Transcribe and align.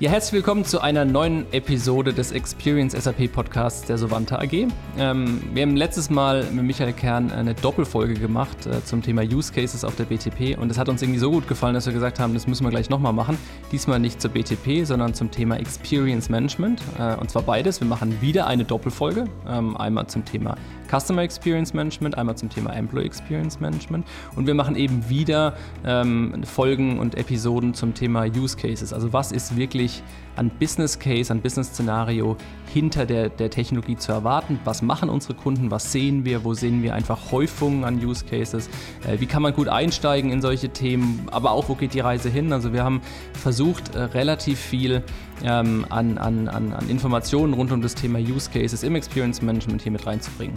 Ja, 0.00 0.08
herzlich 0.08 0.32
willkommen 0.32 0.64
zu 0.64 0.80
einer 0.80 1.04
neuen 1.04 1.44
Episode 1.52 2.14
des 2.14 2.32
Experience 2.32 2.94
SAP 2.94 3.30
Podcasts 3.30 3.86
der 3.86 3.98
Sovanta 3.98 4.38
AG. 4.38 4.66
Ähm, 4.96 5.42
wir 5.52 5.60
haben 5.60 5.76
letztes 5.76 6.08
Mal 6.08 6.42
mit 6.52 6.64
Michael 6.64 6.94
Kern 6.94 7.30
eine 7.30 7.52
Doppelfolge 7.52 8.14
gemacht 8.14 8.64
äh, 8.64 8.82
zum 8.82 9.02
Thema 9.02 9.20
Use 9.20 9.52
Cases 9.52 9.84
auf 9.84 9.96
der 9.96 10.04
BTP 10.04 10.56
und 10.58 10.70
es 10.70 10.78
hat 10.78 10.88
uns 10.88 11.02
irgendwie 11.02 11.18
so 11.18 11.30
gut 11.30 11.46
gefallen, 11.46 11.74
dass 11.74 11.84
wir 11.84 11.92
gesagt 11.92 12.18
haben, 12.18 12.32
das 12.32 12.46
müssen 12.46 12.64
wir 12.64 12.70
gleich 12.70 12.88
nochmal 12.88 13.12
machen. 13.12 13.36
Diesmal 13.72 13.98
nicht 13.98 14.22
zur 14.22 14.30
BTP, 14.30 14.86
sondern 14.86 15.12
zum 15.12 15.30
Thema 15.30 15.56
Experience 15.58 16.30
Management 16.30 16.80
äh, 16.98 17.16
und 17.16 17.30
zwar 17.30 17.42
beides. 17.42 17.82
Wir 17.82 17.86
machen 17.86 18.22
wieder 18.22 18.46
eine 18.46 18.64
Doppelfolge, 18.64 19.26
ähm, 19.46 19.76
einmal 19.76 20.06
zum 20.06 20.24
Thema 20.24 20.56
Customer 20.90 21.22
Experience 21.22 21.72
Management, 21.72 22.18
einmal 22.18 22.36
zum 22.36 22.48
Thema 22.48 22.72
Employee 22.74 23.06
Experience 23.06 23.60
Management 23.60 24.06
und 24.34 24.46
wir 24.46 24.54
machen 24.54 24.76
eben 24.76 25.08
wieder 25.08 25.54
ähm, 25.84 26.42
Folgen 26.44 26.98
und 26.98 27.16
Episoden 27.16 27.74
zum 27.74 27.94
Thema 27.94 28.24
Use 28.24 28.56
Cases. 28.56 28.92
Also 28.92 29.12
was 29.12 29.32
ist 29.32 29.56
wirklich 29.56 30.02
an 30.36 30.50
Business 30.58 30.98
Case, 30.98 31.32
an 31.32 31.40
Business 31.40 31.68
Szenario 31.68 32.36
hinter 32.72 33.06
der, 33.06 33.28
der 33.28 33.50
Technologie 33.50 33.96
zu 33.96 34.10
erwarten? 34.12 34.58
Was 34.64 34.82
machen 34.82 35.10
unsere 35.10 35.34
Kunden? 35.34 35.70
Was 35.70 35.92
sehen 35.92 36.24
wir? 36.24 36.44
Wo 36.44 36.54
sehen 36.54 36.82
wir 36.82 36.94
einfach 36.94 37.30
Häufungen 37.30 37.84
an 37.84 38.04
Use 38.04 38.24
Cases? 38.24 38.68
Äh, 39.06 39.20
wie 39.20 39.26
kann 39.26 39.42
man 39.42 39.52
gut 39.52 39.68
einsteigen 39.68 40.30
in 40.30 40.40
solche 40.40 40.70
Themen? 40.70 41.28
Aber 41.30 41.52
auch, 41.52 41.68
wo 41.68 41.74
geht 41.74 41.94
die 41.94 42.00
Reise 42.00 42.30
hin? 42.30 42.52
Also 42.52 42.72
wir 42.72 42.84
haben 42.84 43.00
versucht, 43.32 43.94
äh, 43.94 44.02
relativ 44.02 44.58
viel 44.58 45.02
ähm, 45.44 45.86
an, 45.88 46.18
an, 46.18 46.48
an, 46.48 46.72
an 46.72 46.88
Informationen 46.88 47.54
rund 47.54 47.72
um 47.72 47.82
das 47.82 47.94
Thema 47.94 48.18
Use 48.18 48.50
Cases 48.50 48.82
im 48.82 48.94
Experience 48.94 49.42
Management 49.42 49.82
hier 49.82 49.92
mit 49.92 50.06
reinzubringen. 50.06 50.56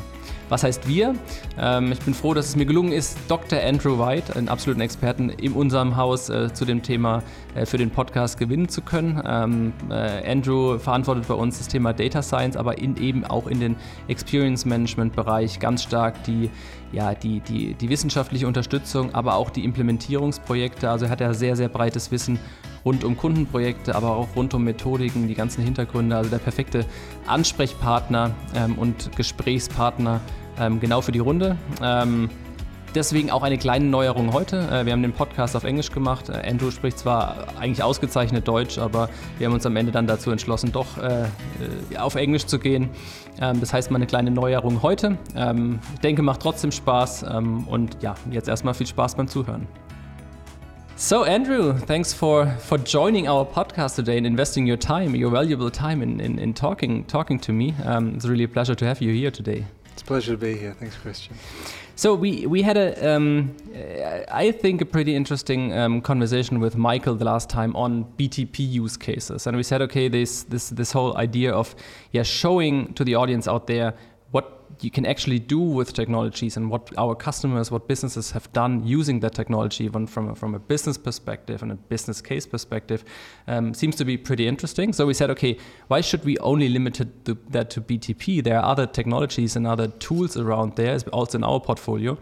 Was 0.50 0.64
heißt 0.64 0.88
wir? 0.88 1.16
Ähm, 1.58 1.92
ich 1.92 2.00
bin 2.00 2.14
froh, 2.14 2.34
dass 2.34 2.48
es 2.48 2.56
mir 2.56 2.66
gelungen 2.66 2.92
ist, 2.92 3.18
Dr. 3.28 3.59
Andrew 3.59 3.98
White, 3.98 4.36
einen 4.36 4.50
absoluten 4.50 4.82
Experten 4.82 5.30
in 5.30 5.54
unserem 5.54 5.96
Haus, 5.96 6.30
äh, 6.30 6.54
zu 6.54 6.66
dem 6.66 6.82
Thema 6.82 7.23
äh, 7.56 7.66
für 7.66 7.78
den 7.78 7.90
Podcast 7.90 8.38
gewinnen 8.38 8.70
zu 8.70 8.82
können. 8.82 9.22
Ähm, 9.26 9.73
äh, 9.90 10.32
Andrew 10.32 10.78
verantwortet 10.78 11.28
bei 11.28 11.34
uns 11.34 11.58
das 11.58 11.68
Thema 11.68 11.94
Data 11.94 12.22
Science, 12.22 12.58
aber 12.58 12.78
in, 12.78 12.98
eben 12.98 13.26
auch 13.26 13.48
in 13.48 13.59
den 13.59 13.76
Experience 14.08 14.66
Management 14.66 15.16
Bereich 15.16 15.59
ganz 15.59 15.84
stark 15.84 16.23
die 16.23 16.50
ja, 16.94 17.16
die, 17.16 17.39
die, 17.39 17.73
die 17.73 17.89
wissenschaftliche 17.89 18.48
Unterstützung, 18.48 19.16
aber 19.16 19.34
auch 19.36 19.50
die 19.50 19.66
Implementierungsprojekte. 19.66 20.89
Also 20.89 21.06
er 21.06 21.11
hat 21.11 21.22
ja 21.22 21.34
sehr, 21.34 21.56
sehr 21.56 21.67
breites 21.67 22.11
Wissen 22.11 22.38
rund 22.86 23.03
um 23.03 23.17
Kundenprojekte, 23.17 23.95
aber 23.95 24.16
auch 24.16 24.30
rund 24.36 24.53
um 24.53 24.64
Methodiken, 24.64 25.28
die 25.28 25.36
ganzen 25.36 25.64
Hintergründe. 25.64 26.16
Also 26.16 26.30
der 26.30 26.39
perfekte 26.39 26.86
Ansprechpartner 27.28 28.31
ähm, 28.56 28.78
und 28.78 29.16
Gesprächspartner 29.16 30.22
ähm, 30.59 30.80
genau 30.80 31.02
für 31.02 31.11
die 31.11 31.20
Runde. 31.20 31.58
Ähm, 31.81 32.30
Deswegen 32.95 33.31
auch 33.31 33.42
eine 33.42 33.58
kleine 33.58 33.86
Neuerung 33.86 34.34
heute. 34.34 34.59
Äh, 34.72 34.86
wir 34.86 34.94
haben 34.94 35.02
den 35.02 35.14
Podcast 35.14 35.56
auf 35.56 35.64
Englisch 35.64 35.92
gemacht. 35.92 36.30
Äh, 36.30 36.48
Andrew 36.48 36.70
spricht 36.70 37.00
zwar 37.00 37.48
eigentlich 37.59 37.81
ausgezeichnet 37.81 38.48
Deutsch, 38.48 38.78
aber 38.78 39.09
wir 39.39 39.48
haben 39.48 39.54
uns 39.54 39.66
am 39.66 39.76
Ende 39.76 39.92
dann 39.92 40.06
dazu 40.06 40.30
entschlossen, 40.30 40.72
doch 40.72 40.98
äh, 41.00 41.26
auf 41.98 42.14
Englisch 42.14 42.45
zu 42.45 42.59
gehen. 42.59 42.89
Ähm, 43.42 43.59
das 43.59 43.73
heißt 43.73 43.89
mal 43.89 43.98
eine 43.98 44.06
kleine 44.06 44.30
Neuerung 44.30 44.84
heute. 44.84 45.17
Ähm, 45.36 45.80
ich 45.95 46.02
denke, 46.02 46.22
macht 46.22 46.42
trotzdem 46.42 46.72
Spaß 46.72 47.26
ähm, 47.31 47.67
und 47.67 47.98
ja, 48.04 48.14
jetzt 48.30 48.48
erstmal 48.48 48.76
viel 48.76 48.88
Spaß 48.88 49.16
beim 49.16 49.28
Zuhören. 49.28 49.67
So, 50.95 51.25
Andrew, 51.25 51.73
thanks 51.73 52.13
for, 52.13 52.45
for 52.59 52.77
joining 52.77 53.27
our 53.27 53.45
podcast 53.45 53.95
today 53.95 54.16
and 54.16 54.27
investing 54.27 54.67
your 54.67 54.77
time, 54.77 55.16
your 55.16 55.31
valuable 55.31 55.72
time 55.72 56.03
in, 56.03 56.19
in, 56.19 56.38
in 56.38 56.53
talking, 56.53 57.03
talking 57.05 57.39
to 57.39 57.52
me. 57.52 57.73
Um, 57.83 58.13
it's 58.16 58.25
really 58.25 58.44
a 58.44 58.47
pleasure 58.47 58.75
to 58.75 58.86
have 58.86 59.02
you 59.02 59.11
here 59.11 59.31
today. 59.31 59.66
It's 59.91 60.03
a 60.03 60.05
pleasure 60.05 60.33
to 60.33 60.38
be 60.38 60.55
here. 60.55 60.73
Thanks, 60.73 60.95
Christian. 60.95 61.36
So 61.95 62.16
we 62.16 62.47
we 62.47 62.64
had 62.64 62.75
a 62.75 63.16
um, 63.16 63.55
I 64.31 64.52
think 64.52 64.81
a 64.81 64.86
pretty 64.86 65.16
interesting 65.16 65.71
um, 65.77 66.02
conversation 66.02 66.59
with 66.59 66.75
Michael 66.75 67.14
the 67.14 67.25
last 67.25 67.49
time 67.49 67.75
on 67.75 68.05
BTP 68.17 68.67
use 68.67 68.97
cases, 68.97 69.45
and 69.45 69.55
we 69.55 69.61
said, 69.61 69.83
okay, 69.83 70.08
this 70.08 70.41
this 70.44 70.69
this 70.69 70.91
whole 70.91 71.16
idea 71.17 71.53
of 71.53 71.75
yeah 72.11 72.23
showing 72.23 72.94
to 72.95 73.03
the 73.03 73.14
audience 73.14 73.47
out 73.47 73.67
there 73.67 73.94
you 74.81 74.92
can 74.92 75.06
actually 75.06 75.39
do 75.39 75.59
with 75.59 75.94
technologies 75.94 76.58
and 76.58 76.70
what 76.70 76.89
our 76.98 77.16
customers, 77.16 77.71
what 77.71 77.88
businesses 77.88 78.32
have 78.32 78.52
done 78.54 78.86
using 78.86 79.20
that 79.20 79.33
technology, 79.33 79.86
even 79.86 80.08
from 80.08 80.30
a, 80.30 80.36
from 80.36 80.55
a 80.55 80.60
business 80.60 80.98
perspective 80.98 81.61
and 81.61 81.71
a 81.71 81.76
business 81.76 82.21
case 82.21 82.45
perspective, 82.45 83.04
um, 83.48 83.73
seems 83.73 83.95
to 83.95 84.05
be 84.05 84.17
pretty 84.17 84.48
interesting. 84.48 84.92
So 84.94 85.05
we 85.05 85.14
said, 85.14 85.30
okay, 85.32 85.58
why 85.88 86.02
should 86.02 86.26
we 86.26 86.38
only 86.39 86.70
limit 86.70 86.99
it 86.99 87.52
that 87.52 87.70
to 87.71 87.82
BTP? 87.82 88.44
There 88.44 88.58
are 88.58 88.66
other 88.66 88.88
technologies 88.88 89.55
and 89.55 89.67
other 89.67 89.88
tools 89.88 90.38
around 90.38 90.76
there, 90.76 90.98
also 91.11 91.38
in 91.38 91.44
our 91.44 91.60
portfolio, 91.60 92.17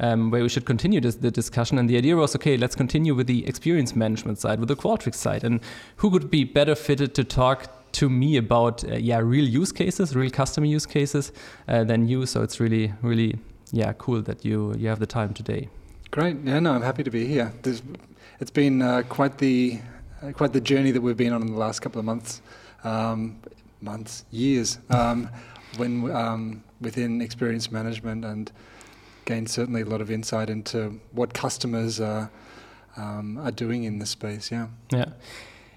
um, 0.00 0.30
where 0.30 0.42
we 0.42 0.48
should 0.48 0.66
continue 0.66 1.00
this, 1.00 1.16
the 1.16 1.30
discussion. 1.30 1.78
And 1.78 1.88
the 1.88 1.96
idea 1.96 2.16
was, 2.16 2.34
okay, 2.36 2.56
let's 2.56 2.74
continue 2.74 3.14
with 3.14 3.26
the 3.26 3.46
experience 3.46 3.96
management 3.96 4.38
side, 4.38 4.60
with 4.60 4.68
the 4.68 4.76
Qualtrics 4.76 5.16
side, 5.16 5.44
and 5.44 5.60
who 5.96 6.10
could 6.10 6.30
be 6.30 6.44
better 6.44 6.74
fitted 6.74 7.14
to 7.14 7.24
talk 7.24 7.83
to 7.94 8.08
me 8.08 8.36
about 8.36 8.84
uh, 8.84 8.96
yeah 8.96 9.18
real 9.18 9.48
use 9.48 9.72
cases, 9.72 10.14
real 10.14 10.30
customer 10.30 10.66
use 10.66 10.86
cases 10.86 11.32
uh, 11.68 11.84
than 11.84 12.08
you. 12.08 12.26
So 12.26 12.42
it's 12.42 12.60
really 12.60 12.92
really 13.02 13.38
yeah 13.72 13.92
cool 13.98 14.22
that 14.22 14.44
you 14.44 14.74
you 14.76 14.88
have 14.88 15.00
the 15.00 15.06
time 15.06 15.34
today. 15.34 15.68
Great. 16.10 16.36
Yeah, 16.44 16.60
no, 16.60 16.72
I'm 16.72 16.82
happy 16.82 17.02
to 17.02 17.10
be 17.10 17.26
here. 17.26 17.52
There's, 17.62 17.82
it's 18.38 18.50
been 18.50 18.82
uh, 18.82 19.02
quite 19.08 19.38
the 19.38 19.80
uh, 20.22 20.32
quite 20.32 20.52
the 20.52 20.60
journey 20.60 20.92
that 20.92 21.00
we've 21.00 21.16
been 21.16 21.32
on 21.32 21.42
in 21.42 21.48
the 21.48 21.58
last 21.58 21.80
couple 21.80 21.98
of 21.98 22.04
months, 22.04 22.40
um, 22.84 23.40
months, 23.80 24.24
years, 24.30 24.78
um, 24.90 25.28
when 25.76 26.10
um, 26.12 26.62
within 26.80 27.20
experience 27.20 27.72
management 27.72 28.24
and 28.24 28.52
gained 29.24 29.50
certainly 29.50 29.82
a 29.82 29.86
lot 29.86 30.00
of 30.00 30.10
insight 30.10 30.50
into 30.50 31.00
what 31.12 31.34
customers 31.34 32.00
are 32.00 32.30
um, 32.96 33.38
are 33.38 33.50
doing 33.50 33.84
in 33.84 33.98
this 33.98 34.10
space. 34.10 34.50
Yeah. 34.52 34.68
Yeah. 34.90 35.06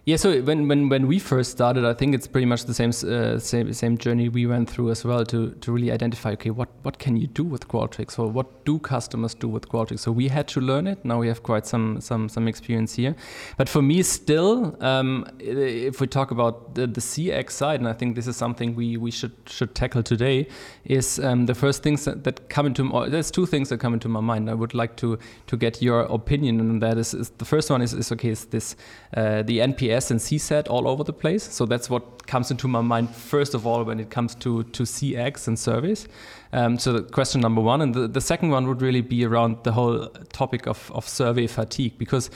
Yeah, 0.08 0.16
so 0.16 0.42
when, 0.42 0.70
when, 0.70 0.88
when 0.88 1.06
we 1.06 1.20
first 1.20 1.52
started, 1.52 1.84
I 1.84 1.94
think 1.94 2.16
it's 2.16 2.28
pretty 2.28 2.46
much 2.46 2.64
the 2.64 2.74
same 2.74 2.92
uh, 2.92 3.40
same 3.40 3.74
same 3.74 3.98
journey 3.98 4.30
we 4.30 4.46
went 4.46 4.70
through 4.70 4.90
as 4.92 5.04
well 5.04 5.26
to, 5.26 5.52
to 5.52 5.70
really 5.74 5.92
identify 5.92 6.32
okay 6.32 6.50
what, 6.50 6.70
what 6.84 6.98
can 6.98 7.18
you 7.18 7.28
do 7.28 7.44
with 7.44 7.68
Qualtrics 7.68 8.18
or 8.18 8.30
what 8.30 8.64
do 8.64 8.80
customers 8.80 9.34
do 9.34 9.50
with 9.50 9.68
Qualtrics. 9.68 10.00
So 10.00 10.14
we 10.14 10.30
had 10.30 10.48
to 10.48 10.62
learn 10.62 10.88
it. 10.88 11.04
Now 11.04 11.20
we 11.20 11.28
have 11.28 11.44
quite 11.44 11.66
some 11.66 12.00
some 12.00 12.30
some 12.30 12.48
experience 12.48 12.96
here. 12.96 13.18
But 13.58 13.68
for 13.68 13.82
me, 13.82 14.02
still, 14.02 14.82
um, 14.82 15.28
if 15.40 16.00
we 16.00 16.08
talk 16.08 16.32
about 16.32 16.76
the, 16.76 16.88
the 16.88 17.02
CX 17.02 17.52
side, 17.52 17.82
and 17.82 17.90
I 17.90 17.92
think 17.92 18.16
this 18.16 18.28
is 18.28 18.38
something 18.38 18.76
we, 18.76 18.96
we 18.96 19.12
should 19.12 19.34
should 19.46 19.76
tackle 19.76 20.04
today, 20.04 20.48
is 20.86 21.20
um, 21.20 21.48
the 21.48 21.54
first 21.54 21.84
things 21.84 22.06
that, 22.06 22.24
that 22.24 22.48
come 22.48 22.66
into 22.66 23.10
there's 23.10 23.30
two 23.30 23.46
things 23.46 23.68
that 23.68 23.82
come 23.82 23.94
into 23.94 24.08
my 24.08 24.22
mind. 24.22 24.50
I 24.50 24.54
would 24.54 24.74
like 24.74 24.96
to 24.98 25.20
to 25.48 25.58
get 25.58 25.82
your 25.82 26.04
opinion 26.04 26.62
on 26.62 26.80
that. 26.80 26.98
Is, 26.98 27.14
is 27.14 27.30
the 27.32 27.46
first 27.46 27.70
one 27.70 27.82
is, 27.82 27.94
is 27.94 28.10
okay 28.14 28.30
is 28.30 28.46
this 28.46 28.78
uh, 29.14 29.44
the 29.44 29.60
NPS 29.60 29.97
CSS 29.98 30.12
and 30.12 30.20
CSAT 30.20 30.70
all 30.70 30.88
over 30.88 31.04
the 31.04 31.14
place. 31.14 31.44
So 31.44 31.66
that's 31.66 31.90
what 31.90 32.28
comes 32.28 32.52
into 32.52 32.68
my 32.68 32.82
mind 32.82 33.16
first 33.16 33.54
of 33.54 33.66
all 33.66 33.84
when 33.84 34.00
it 34.00 34.10
comes 34.10 34.36
to, 34.36 34.64
to 34.64 34.84
CX 34.84 35.48
and 35.48 35.58
service. 35.58 36.08
Um, 36.54 36.78
so 36.78 36.94
the 36.94 37.04
question 37.04 37.42
number 37.42 37.62
one. 37.62 37.82
And 37.82 37.94
the, 37.94 38.08
the 38.08 38.22
second 38.22 38.50
one 38.50 38.68
would 38.68 38.82
really 38.82 39.02
be 39.02 39.26
around 39.26 39.64
the 39.64 39.72
whole 39.72 40.08
topic 40.32 40.68
of, 40.68 40.92
of 40.92 41.08
survey 41.08 41.48
fatigue 41.48 41.98
because 41.98 42.30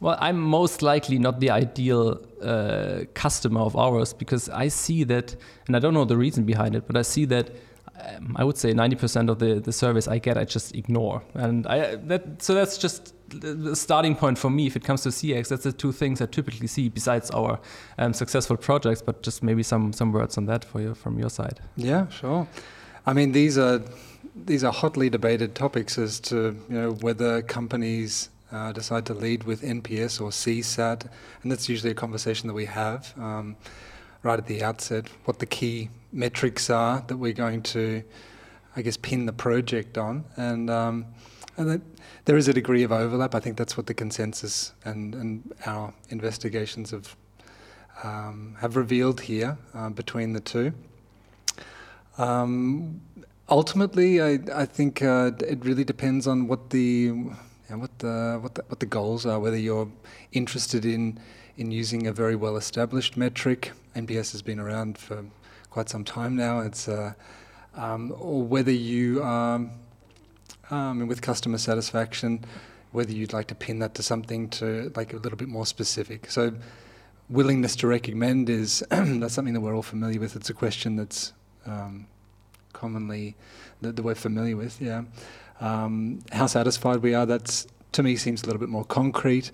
well, 0.00 0.16
I'm 0.20 0.40
most 0.40 0.82
likely 0.82 1.18
not 1.18 1.38
the 1.38 1.50
ideal 1.50 2.20
uh, 2.42 3.04
customer 3.14 3.60
of 3.60 3.76
ours 3.76 4.12
because 4.12 4.48
I 4.48 4.66
see 4.66 5.04
that, 5.04 5.36
and 5.68 5.76
I 5.76 5.78
don't 5.78 5.94
know 5.94 6.04
the 6.04 6.16
reason 6.16 6.42
behind 6.42 6.74
it, 6.74 6.88
but 6.88 6.96
I 6.96 7.02
see 7.02 7.24
that 7.26 7.50
um, 8.00 8.34
I 8.36 8.42
would 8.42 8.58
say 8.58 8.72
90% 8.72 9.30
of 9.30 9.38
the, 9.38 9.60
the 9.60 9.72
service 9.72 10.08
I 10.08 10.18
get, 10.18 10.36
I 10.36 10.44
just 10.44 10.74
ignore. 10.74 11.22
And 11.34 11.68
I, 11.68 11.94
that, 11.94 12.42
so 12.42 12.52
that's 12.52 12.78
just 12.78 13.14
the 13.40 13.76
starting 13.76 14.14
point 14.14 14.38
for 14.38 14.50
me 14.50 14.66
if 14.66 14.76
it 14.76 14.84
comes 14.84 15.02
to 15.02 15.08
CX. 15.08 15.48
That's 15.48 15.64
the 15.64 15.72
two 15.72 15.92
things 15.92 16.20
I 16.20 16.26
typically 16.26 16.66
see 16.66 16.88
besides 16.88 17.30
our 17.30 17.60
um, 17.98 18.12
successful 18.12 18.56
projects, 18.56 19.02
but 19.02 19.22
just 19.22 19.42
maybe 19.42 19.62
some, 19.62 19.92
some 19.92 20.12
words 20.12 20.38
on 20.38 20.46
that 20.46 20.64
for 20.64 20.80
you 20.80 20.94
from 20.94 21.18
your 21.18 21.30
side. 21.30 21.60
Yeah, 21.76 22.08
sure. 22.08 22.46
I 23.06 23.12
mean, 23.12 23.32
these 23.32 23.58
are, 23.58 23.82
these 24.36 24.64
are 24.64 24.72
hotly 24.72 25.10
debated 25.10 25.54
topics 25.54 25.98
as 25.98 26.20
to 26.20 26.56
you 26.68 26.74
know, 26.74 26.92
whether 26.92 27.42
companies 27.42 28.28
uh, 28.52 28.72
decide 28.72 29.06
to 29.06 29.14
lead 29.14 29.44
with 29.44 29.62
NPS 29.62 30.20
or 30.20 30.30
CSAT, 30.30 31.08
and 31.42 31.50
that's 31.50 31.68
usually 31.68 31.90
a 31.90 31.94
conversation 31.94 32.48
that 32.48 32.54
we 32.54 32.66
have 32.66 33.12
um, 33.18 33.56
right 34.22 34.38
at 34.38 34.46
the 34.46 34.62
outset. 34.62 35.08
What 35.24 35.38
the 35.38 35.46
key 35.46 35.88
metrics 36.12 36.68
are 36.70 37.02
that 37.06 37.16
we're 37.16 37.32
going 37.32 37.62
to, 37.62 38.02
I 38.76 38.82
guess, 38.82 38.96
pin 38.96 39.26
the 39.26 39.32
project 39.32 39.96
on. 39.96 40.24
And, 40.36 40.68
um, 40.68 41.06
and 41.56 41.82
there 42.24 42.36
is 42.36 42.48
a 42.48 42.52
degree 42.52 42.82
of 42.82 42.92
overlap. 42.92 43.34
I 43.34 43.40
think 43.40 43.56
that's 43.56 43.76
what 43.76 43.86
the 43.86 43.94
consensus 43.94 44.72
and, 44.84 45.14
and 45.14 45.54
our 45.66 45.92
investigations 46.08 46.90
have, 46.90 47.16
um, 48.02 48.56
have 48.60 48.76
revealed 48.76 49.20
here 49.22 49.58
uh, 49.74 49.90
between 49.90 50.32
the 50.32 50.40
two. 50.40 50.72
Um, 52.18 53.00
ultimately, 53.48 54.20
I, 54.20 54.38
I 54.54 54.64
think 54.64 55.02
uh, 55.02 55.32
it 55.46 55.64
really 55.64 55.84
depends 55.84 56.26
on 56.26 56.48
what 56.48 56.70
the 56.70 57.10
what 57.68 57.98
the 58.00 58.38
what 58.42 58.54
the 58.54 58.64
what 58.68 58.80
the 58.80 58.86
goals 58.86 59.24
are. 59.24 59.40
Whether 59.40 59.56
you're 59.56 59.88
interested 60.32 60.84
in 60.84 61.18
in 61.56 61.70
using 61.70 62.06
a 62.06 62.12
very 62.12 62.36
well 62.36 62.56
established 62.56 63.16
metric, 63.16 63.72
NPS 63.96 64.32
has 64.32 64.42
been 64.42 64.58
around 64.58 64.98
for 64.98 65.24
quite 65.70 65.88
some 65.88 66.04
time 66.04 66.36
now. 66.36 66.60
It's 66.60 66.88
uh, 66.88 67.14
um, 67.74 68.14
or 68.18 68.42
whether 68.42 68.70
you 68.70 69.22
um, 70.70 71.02
um, 71.02 71.06
with 71.06 71.22
customer 71.22 71.58
satisfaction, 71.58 72.44
whether 72.92 73.12
you'd 73.12 73.32
like 73.32 73.46
to 73.48 73.54
pin 73.54 73.78
that 73.80 73.94
to 73.94 74.02
something 74.02 74.48
to 74.50 74.92
like 74.94 75.12
a 75.12 75.16
little 75.16 75.38
bit 75.38 75.48
more 75.48 75.66
specific. 75.66 76.30
So 76.30 76.52
willingness 77.28 77.76
to 77.76 77.86
recommend 77.86 78.50
is 78.50 78.84
that's 78.90 79.34
something 79.34 79.54
that 79.54 79.60
we're 79.60 79.74
all 79.74 79.82
familiar 79.82 80.20
with. 80.20 80.36
It's 80.36 80.50
a 80.50 80.54
question 80.54 80.96
that's 80.96 81.32
um, 81.66 82.06
commonly 82.72 83.34
that, 83.80 83.96
that, 83.96 84.02
we're 84.02 84.14
familiar 84.14 84.56
with. 84.56 84.80
Yeah, 84.80 85.04
um, 85.60 86.20
how 86.32 86.46
satisfied 86.46 86.98
we 86.98 87.14
are. 87.14 87.26
That's 87.26 87.66
to 87.92 88.02
me 88.02 88.16
seems 88.16 88.42
a 88.42 88.46
little 88.46 88.60
bit 88.60 88.68
more 88.68 88.84
concrete. 88.84 89.50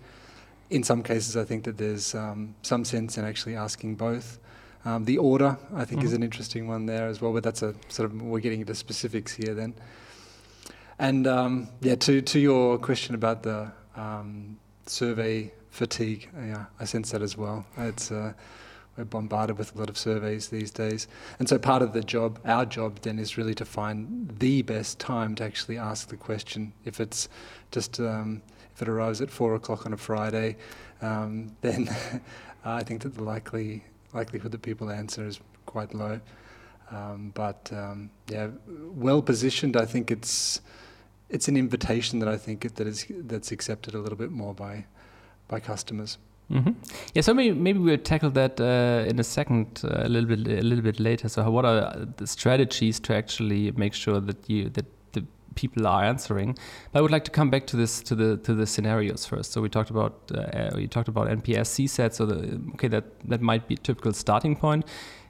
In 0.71 0.83
some 0.83 1.03
cases, 1.03 1.37
I 1.37 1.45
think 1.45 1.65
that 1.65 1.79
there's 1.79 2.15
um, 2.15 2.55
some 2.63 2.85
sense 2.85 3.17
in 3.17 3.25
actually 3.25 3.57
asking 3.57 3.95
both. 3.95 4.39
Um, 4.85 5.05
the 5.05 5.19
order, 5.19 5.59
I 5.75 5.85
think, 5.85 6.01
mm-hmm. 6.01 6.07
is 6.07 6.13
an 6.13 6.23
interesting 6.23 6.69
one 6.69 6.87
there 6.87 7.09
as 7.09 7.21
well, 7.21 7.33
but 7.33 7.43
that's 7.43 7.63
a 7.63 7.75
sort 7.89 8.11
of 8.11 8.23
we're 8.23 8.41
getting 8.41 8.61
into 8.61 8.75
specifics 8.75 9.35
here 9.35 9.55
then. 9.55 9.75
And 10.99 11.27
um, 11.27 11.69
yeah, 11.81 11.95
to 11.97 12.21
to 12.21 12.41
your 12.41 12.79
question 12.79 13.15
about 13.15 13.43
the 13.43 13.71
um, 13.95 14.59
survey 14.87 15.53
fatigue. 15.71 16.29
Yeah, 16.37 16.67
I 16.81 16.85
sense 16.85 17.13
that 17.13 17.23
as 17.23 17.37
well. 17.37 17.65
It's 17.77 18.11
uh, 18.11 18.33
we're 18.97 19.05
bombarded 19.05 19.59
with 19.59 19.77
a 19.77 19.79
lot 19.79 19.89
of 19.89 19.97
surveys 19.97 20.49
these 20.49 20.73
days, 20.73 21.07
and 21.39 21.49
so 21.49 21.57
part 21.57 21.83
of 21.83 21.93
the 21.93 22.03
job, 22.03 22.41
our 22.45 22.67
job, 22.67 23.01
then 23.03 23.19
is 23.21 23.39
really 23.39 23.55
to 23.55 23.65
find 23.65 24.35
the 24.41 24.63
best 24.63 24.99
time 24.99 25.37
to 25.37 25.45
actually 25.45 25.79
ask 25.79 26.09
the 26.09 26.17
question. 26.17 26.73
If 26.85 26.99
it's 27.01 27.29
just 27.71 28.01
um, 28.01 28.43
if 28.75 28.83
it 28.83 28.89
arrives 28.89 29.21
at 29.21 29.31
four 29.31 29.55
o'clock 29.55 29.87
on 29.87 29.93
a 29.93 29.97
Friday, 29.97 30.57
um, 31.01 31.57
then 31.61 31.89
I 32.65 32.83
think 32.83 33.03
that 33.03 33.15
the 33.15 33.23
likely 33.23 33.85
likelihood 34.13 34.51
that 34.51 34.63
people 34.63 34.91
answer 34.91 35.25
is 35.27 35.39
quite 35.67 35.95
low. 35.95 36.21
Um, 36.91 37.31
but 37.35 37.71
um, 37.73 38.11
yeah, 38.29 38.49
well 38.67 39.23
positioned. 39.23 39.77
I 39.77 39.85
think 39.85 40.11
it's 40.11 40.61
it's 41.31 41.49
an 41.49 41.57
invitation 41.57 42.19
that 42.21 42.29
I 42.29 42.37
think 42.37 42.75
that 42.75 42.87
is 42.87 43.07
that's 43.09 43.53
accepted 43.53 43.95
a 43.95 43.99
little 43.99 44.19
bit 44.19 44.31
more 44.31 44.55
by 44.55 44.87
by 45.49 45.61
customers. 45.61 46.19
Mm-hmm. 46.51 46.71
Yeah, 47.15 47.23
so 47.23 47.35
maybe, 47.35 47.55
maybe 47.55 47.79
we'll 47.79 47.99
tackle 47.99 48.31
that 48.31 48.59
uh, 48.59 49.05
in 49.07 49.19
a 49.19 49.25
second, 49.25 49.83
uh, 49.85 50.07
a 50.07 50.09
little 50.09 50.29
bit 50.29 50.47
a 50.49 50.63
little 50.63 50.83
bit 50.83 50.99
later. 50.99 51.29
So, 51.29 51.51
what 51.51 51.67
are 51.67 52.07
the 52.17 52.27
strategies 52.27 52.99
to 53.01 53.15
actually 53.15 53.71
make 53.73 53.93
sure 53.93 54.19
that 54.21 54.49
you 54.49 54.71
that 54.71 54.87
the 55.13 55.25
people 55.55 55.87
are 55.87 56.03
answering? 56.03 56.57
But 56.93 57.01
I 57.01 57.03
would 57.03 57.11
like 57.11 57.25
to 57.25 57.31
come 57.31 57.51
back 57.51 57.67
to 57.67 57.77
this 57.77 58.03
to 58.05 58.15
the 58.15 58.39
to 58.39 58.55
the 58.55 58.67
scenarios 58.67 59.27
first. 59.27 59.53
So 59.53 59.61
we 59.61 59.69
talked 59.69 59.91
about 59.91 60.33
uh, 60.35 60.79
you 60.79 60.89
talked 60.89 61.09
about 61.09 61.29
NPS 61.29 61.69
CSAT. 61.75 62.15
So 62.15 62.25
the, 62.25 62.59
okay, 62.75 62.89
that 62.89 63.05
that 63.29 63.43
might 63.43 63.69
be 63.69 63.75
a 63.75 63.79
typical 63.79 64.15
starting 64.15 64.57
point. 64.57 64.87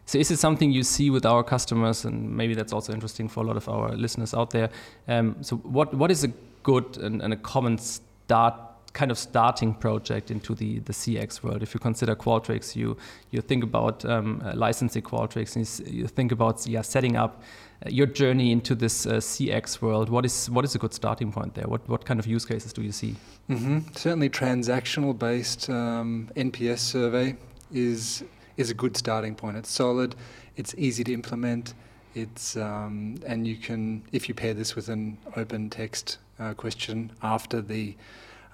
So 0.09 0.19
is 0.19 0.31
it 0.31 0.39
something 0.39 0.73
you 0.73 0.85
see 0.85 1.11
with 1.11 1.27
our 1.27 1.45
customers, 1.45 2.07
and 2.07 2.35
maybe 2.35 2.55
that's 2.55 2.73
also 2.73 2.95
interesting 2.95 3.29
for 3.29 3.45
a 3.45 3.47
lot 3.47 3.59
of 3.59 3.69
our 3.69 3.91
listeners 3.95 4.33
out 4.33 4.49
there? 4.51 4.71
Um, 5.07 5.37
so 5.43 5.57
what 5.57 5.93
what 5.93 6.11
is 6.11 6.25
a 6.25 6.29
good 6.63 6.97
and, 6.97 7.21
and 7.21 7.35
a 7.35 7.37
common 7.37 7.77
start 7.77 8.55
kind 8.95 9.11
of 9.11 9.19
starting 9.19 9.75
project 9.75 10.31
into 10.31 10.55
the, 10.55 10.79
the 10.79 10.95
CX 10.95 11.43
world. 11.43 11.63
If 11.63 11.75
you 11.75 11.81
consider 11.81 12.17
Qualtrics, 12.17 12.75
you 12.75 12.97
you 13.33 13.43
think 13.43 13.63
about 13.63 14.03
um, 14.07 14.41
uh, 14.43 14.55
licensing 14.55 15.03
Qualtrics, 15.03 15.57
and 15.57 15.95
you 15.95 16.07
think 16.07 16.33
about 16.33 16.67
yeah, 16.67 16.81
setting 16.81 17.17
up 17.17 17.43
uh, 17.85 17.91
your 17.91 18.07
journey 18.07 18.51
into 18.51 18.75
this 18.75 19.05
uh, 19.05 19.21
CX 19.21 19.83
world. 19.83 20.09
What 20.09 20.25
is 20.25 20.49
what 20.49 20.65
is 20.65 20.75
a 20.75 20.79
good 20.79 20.95
starting 20.95 21.33
point 21.33 21.53
there? 21.55 21.67
What 21.67 21.87
what 21.87 22.07
kind 22.07 22.19
of 22.19 22.27
use 22.27 22.47
cases 22.47 22.73
do 22.73 22.81
you 22.81 22.93
see? 22.93 23.15
Mm-hmm. 23.51 23.79
Certainly, 23.95 24.31
transactional 24.31 25.19
based 25.19 25.69
um, 25.69 26.31
NPS 26.35 26.79
survey 26.79 27.37
is 27.71 28.25
is 28.59 28.71
a 28.71 28.75
good 28.75 28.97
starting 28.97 29.35
point. 29.35 29.57
It's 29.57 29.71
solid. 29.71 30.15
It's 30.57 30.75
easy 30.77 31.05
to 31.05 31.15
implement. 31.15 31.73
It's 32.15 32.57
um, 32.57 33.17
and 33.25 33.47
you 33.47 33.57
can 33.57 34.03
if 34.13 34.29
you 34.29 34.35
pair 34.35 34.53
this 34.53 34.75
with 34.77 34.89
an 34.89 35.17
open 35.37 35.71
text 35.71 36.19
uh, 36.39 36.53
question 36.53 37.13
after 37.23 37.63
the 37.63 37.97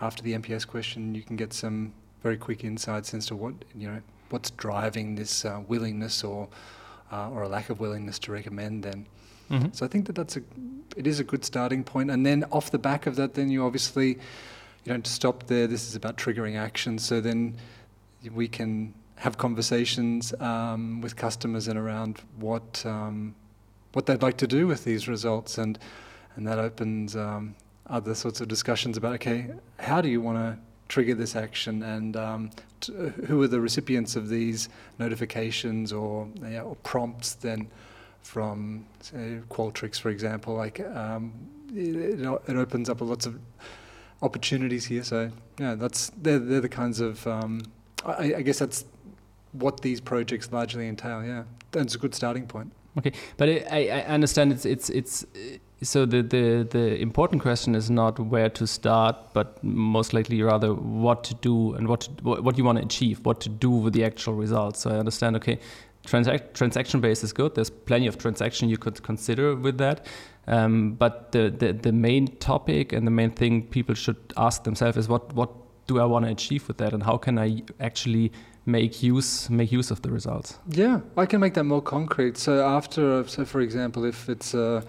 after 0.00 0.22
the 0.22 0.34
NPS 0.34 0.66
question, 0.66 1.14
you 1.14 1.22
can 1.22 1.36
get 1.36 1.52
some 1.52 1.92
very 2.22 2.36
quick 2.36 2.62
insights 2.62 3.14
as 3.14 3.26
to 3.26 3.34
what 3.34 3.54
you 3.74 3.88
know 3.88 4.00
what's 4.28 4.50
driving 4.50 5.14
this 5.14 5.44
uh, 5.44 5.62
willingness 5.66 6.22
or 6.22 6.48
uh, 7.10 7.30
or 7.30 7.42
a 7.42 7.48
lack 7.48 7.70
of 7.70 7.80
willingness 7.80 8.18
to 8.18 8.32
recommend. 8.32 8.82
Then, 8.82 9.06
mm-hmm. 9.50 9.68
so 9.72 9.86
I 9.86 9.88
think 9.88 10.06
that 10.06 10.14
that's 10.16 10.36
a 10.36 10.42
it 10.96 11.06
is 11.06 11.18
a 11.18 11.24
good 11.24 11.44
starting 11.44 11.82
point. 11.82 12.10
And 12.10 12.26
then 12.26 12.44
off 12.52 12.70
the 12.70 12.78
back 12.78 13.06
of 13.06 13.16
that, 13.16 13.34
then 13.34 13.50
you 13.50 13.64
obviously 13.64 14.08
you 14.08 14.92
don't 14.92 15.06
stop 15.06 15.46
there. 15.46 15.66
This 15.66 15.88
is 15.88 15.96
about 15.96 16.18
triggering 16.18 16.58
action. 16.58 16.98
So 16.98 17.22
then 17.22 17.56
we 18.34 18.48
can 18.48 18.92
have 19.16 19.38
conversations 19.38 20.34
um, 20.40 21.00
with 21.00 21.16
customers 21.16 21.69
and 21.69 21.78
around 21.78 22.20
what 22.38 22.84
um, 22.87 23.34
what 23.93 24.06
they'd 24.06 24.22
like 24.22 24.37
to 24.38 24.46
do 24.46 24.66
with 24.66 24.84
these 24.84 25.08
results 25.08 25.58
and 25.58 25.78
and 26.37 26.46
that 26.46 26.58
opens 26.58 27.14
um, 27.14 27.55
other 27.87 28.14
sorts 28.14 28.40
of 28.40 28.49
discussions 28.49 28.96
about 28.96 29.14
okay, 29.14 29.46
how 29.78 30.00
do 30.00 30.08
you 30.08 30.20
want 30.20 30.38
to 30.38 30.58
trigger 30.88 31.14
this 31.14 31.37
action 31.37 31.82
and 31.82 32.16
um, 32.16 32.50
t- 32.81 32.93
who 33.26 33.40
are 33.43 33.49
the 33.49 33.61
recipients 33.61 34.16
of 34.16 34.28
these 34.28 34.69
notifications 34.99 35.93
or, 35.93 36.28
or 36.62 36.76
prompts 36.82 37.34
then 37.34 37.69
from 38.22 38.84
say, 39.00 39.40
Qualtrics, 39.50 40.00
for 40.00 40.11
example. 40.11 40.55
Like 40.55 40.81
um, 40.81 41.32
it, 41.75 42.20
it, 42.20 42.56
opens 42.56 42.88
up 42.88 43.00
a 43.00 43.05
lots 43.05 43.26
of 43.26 43.38
opportunities 44.22 44.87
here. 44.87 45.02
So 45.02 45.31
yeah, 45.58 45.75
that's 45.75 46.11
they're, 46.20 46.38
they're 46.38 46.61
the 46.61 46.69
kinds 46.69 47.00
of 47.00 47.26
um, 47.26 47.62
I, 48.05 48.34
I 48.37 48.43
guess 48.43 48.58
that's 48.58 48.84
what 49.54 49.80
these 49.80 50.00
projects 50.00 50.52
largely 50.52 50.88
entail. 50.88 51.24
Yeah, 51.24 51.44
that's 51.70 51.94
a 51.94 51.98
good 51.98 52.14
starting 52.14 52.46
point. 52.46 52.72
Okay, 52.96 53.12
but 53.36 53.48
I, 53.48 53.88
I 53.88 54.00
understand 54.14 54.52
it's 54.52 54.64
it's 54.64 54.90
it's 54.90 55.26
so 55.82 56.06
the, 56.06 56.22
the 56.22 56.66
the 56.70 57.00
important 57.00 57.42
question 57.42 57.74
is 57.74 57.90
not 57.90 58.18
where 58.18 58.48
to 58.50 58.66
start, 58.66 59.16
but 59.32 59.62
most 59.64 60.12
likely 60.12 60.42
rather 60.42 60.72
what 60.74 61.24
to 61.24 61.34
do 61.34 61.74
and 61.74 61.88
what 61.88 62.00
to, 62.02 62.10
what 62.24 62.56
you 62.56 62.64
want 62.64 62.78
to 62.78 62.84
achieve, 62.84 63.20
what 63.24 63.40
to 63.40 63.48
do 63.48 63.70
with 63.70 63.92
the 63.92 64.04
actual 64.04 64.34
results. 64.34 64.80
So 64.80 64.90
I 64.90 64.98
understand. 64.98 65.36
Okay, 65.36 65.58
transac- 66.06 66.54
transaction 66.54 67.00
base 67.00 67.24
is 67.24 67.32
good. 67.32 67.54
There's 67.54 67.70
plenty 67.70 68.06
of 68.06 68.16
transaction 68.16 68.68
you 68.68 68.78
could 68.78 69.02
consider 69.02 69.56
with 69.56 69.78
that. 69.78 70.06
Um, 70.46 70.92
but 70.92 71.32
the, 71.32 71.50
the 71.50 71.72
the 71.72 71.92
main 71.92 72.28
topic 72.36 72.92
and 72.92 73.06
the 73.06 73.10
main 73.10 73.30
thing 73.30 73.66
people 73.68 73.94
should 73.94 74.16
ask 74.36 74.64
themselves 74.64 74.96
is 74.96 75.08
what 75.08 75.32
what 75.34 75.50
do 75.86 76.00
I 76.00 76.04
want 76.04 76.24
to 76.26 76.30
achieve 76.30 76.68
with 76.68 76.78
that, 76.78 76.92
and 76.92 77.02
how 77.02 77.16
can 77.16 77.38
I 77.38 77.62
actually 77.80 78.30
make 78.66 79.02
use 79.02 79.50
make 79.50 79.72
use 79.72 79.90
of 79.90 80.02
the 80.02 80.11
results? 80.11 80.58
Yeah, 80.69 81.00
I 81.16 81.26
can 81.26 81.40
make 81.40 81.55
that 81.55 81.64
more 81.64 81.82
concrete. 81.82 82.37
So 82.37 82.66
after, 82.66 83.26
so 83.28 83.44
for 83.44 83.61
example, 83.61 84.05
if 84.05 84.28
it's 84.28 84.55
a 84.55 84.84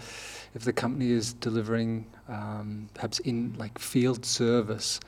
if 0.54 0.63
the 0.63 0.74
company 0.74 1.12
is 1.12 1.33
delivering 1.33 2.06
um, 2.30 2.89
perhaps 2.94 3.19
in 3.19 3.54
like 3.57 3.77
field 3.77 4.25
service 4.25 5.00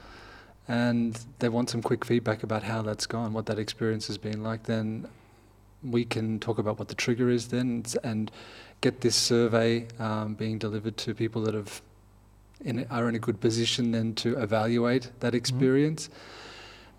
and 0.67 1.17
they 1.39 1.47
want 1.47 1.69
some 1.69 1.81
quick 1.81 2.03
feedback 2.03 2.43
about 2.43 2.63
how 2.63 2.81
that's 2.81 3.05
gone, 3.05 3.31
what 3.31 3.45
that 3.45 3.57
experience 3.57 4.07
has 4.07 4.17
been 4.17 4.43
like, 4.43 4.63
then 4.63 5.07
we 5.83 6.03
can 6.03 6.39
talk 6.39 6.57
about 6.57 6.77
what 6.79 6.89
the 6.89 6.95
trigger 6.95 7.29
is 7.29 7.47
then 7.47 7.85
and 8.03 8.29
get 8.81 8.99
this 9.01 9.15
survey 9.15 9.87
um, 9.99 10.33
being 10.33 10.57
delivered 10.57 10.97
to 10.97 11.15
people 11.15 11.41
that 11.43 11.53
have 11.53 11.81
in, 12.65 12.85
are 12.89 13.07
in 13.07 13.15
a 13.15 13.19
good 13.19 13.39
position 13.39 13.91
then 13.91 14.13
to 14.15 14.37
evaluate 14.37 15.11
that 15.19 15.27
mm-hmm. 15.27 15.37
experience. 15.37 16.07
Mm-hmm. 16.07 16.46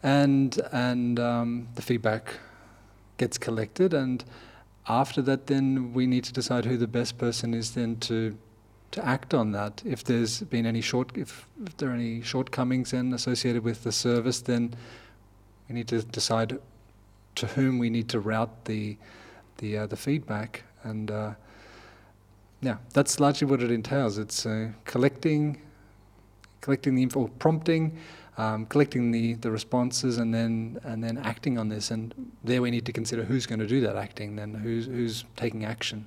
And 0.03 0.61
and 0.73 1.19
um, 1.19 1.69
the 1.75 1.83
feedback 1.83 2.35
gets 3.17 3.37
collected 3.39 3.93
and 3.95 4.25
after 4.89 5.21
that, 5.23 5.47
then 5.49 5.93
we 5.93 6.07
need 6.07 6.25
to 6.25 6.33
decide 6.33 6.65
who 6.65 6.77
the 6.77 6.87
best 6.87 7.19
person 7.19 7.53
is 7.55 7.73
then 7.73 7.97
to 7.97 8.37
to 8.91 9.05
act 9.05 9.35
on 9.35 9.53
that. 9.53 9.83
If 9.85 10.03
there's 10.05 10.41
been 10.41 10.65
any 10.65 10.81
short, 10.81 11.15
if, 11.15 11.47
if 11.67 11.77
there 11.77 11.91
are 11.91 11.95
any 11.95 12.23
shortcomings 12.23 12.93
then 12.93 13.13
associated 13.13 13.63
with 13.63 13.85
the 13.85 13.93
service, 13.93 14.41
then 14.41 14.75
we 15.69 15.75
need 15.75 15.89
to 15.89 16.01
decide 16.03 16.59
to 17.35 17.47
whom 17.49 17.79
we 17.79 17.91
need 17.91 18.09
to 18.09 18.21
route 18.21 18.65
the 18.65 18.97
the 19.59 19.79
uh, 19.79 19.87
the 19.87 19.97
feedback. 19.97 20.65
And 20.85 21.11
uh, 21.11 21.35
yeah, 22.63 22.79
that's 22.95 23.21
largely 23.21 23.47
what 23.47 23.63
it 23.63 23.71
entails. 23.71 24.17
It's 24.17 24.47
uh, 24.47 24.71
collecting 24.87 25.61
collecting 26.63 26.95
the 26.95 27.03
info, 27.03 27.29
prompting, 27.39 27.99
um, 28.39 28.67
collecting 28.67 29.11
the, 29.11 29.35
the 29.35 29.51
responses 29.51 30.17
and 30.19 30.33
then 30.33 30.79
and 30.85 31.03
then 31.05 31.19
acting 31.19 31.59
on 31.59 31.69
this. 31.69 31.91
And 31.91 32.15
there 32.45 32.63
we 32.63 32.71
need 32.71 32.87
to 32.87 32.93
consider 32.93 33.25
who's 33.25 33.47
going 33.47 33.61
to 33.61 33.67
do 33.67 33.81
that 33.83 33.97
acting, 33.97 34.37
then 34.37 34.55
who's 34.55 34.87
who's 34.87 35.25
taking 35.37 35.65
action. 35.65 36.07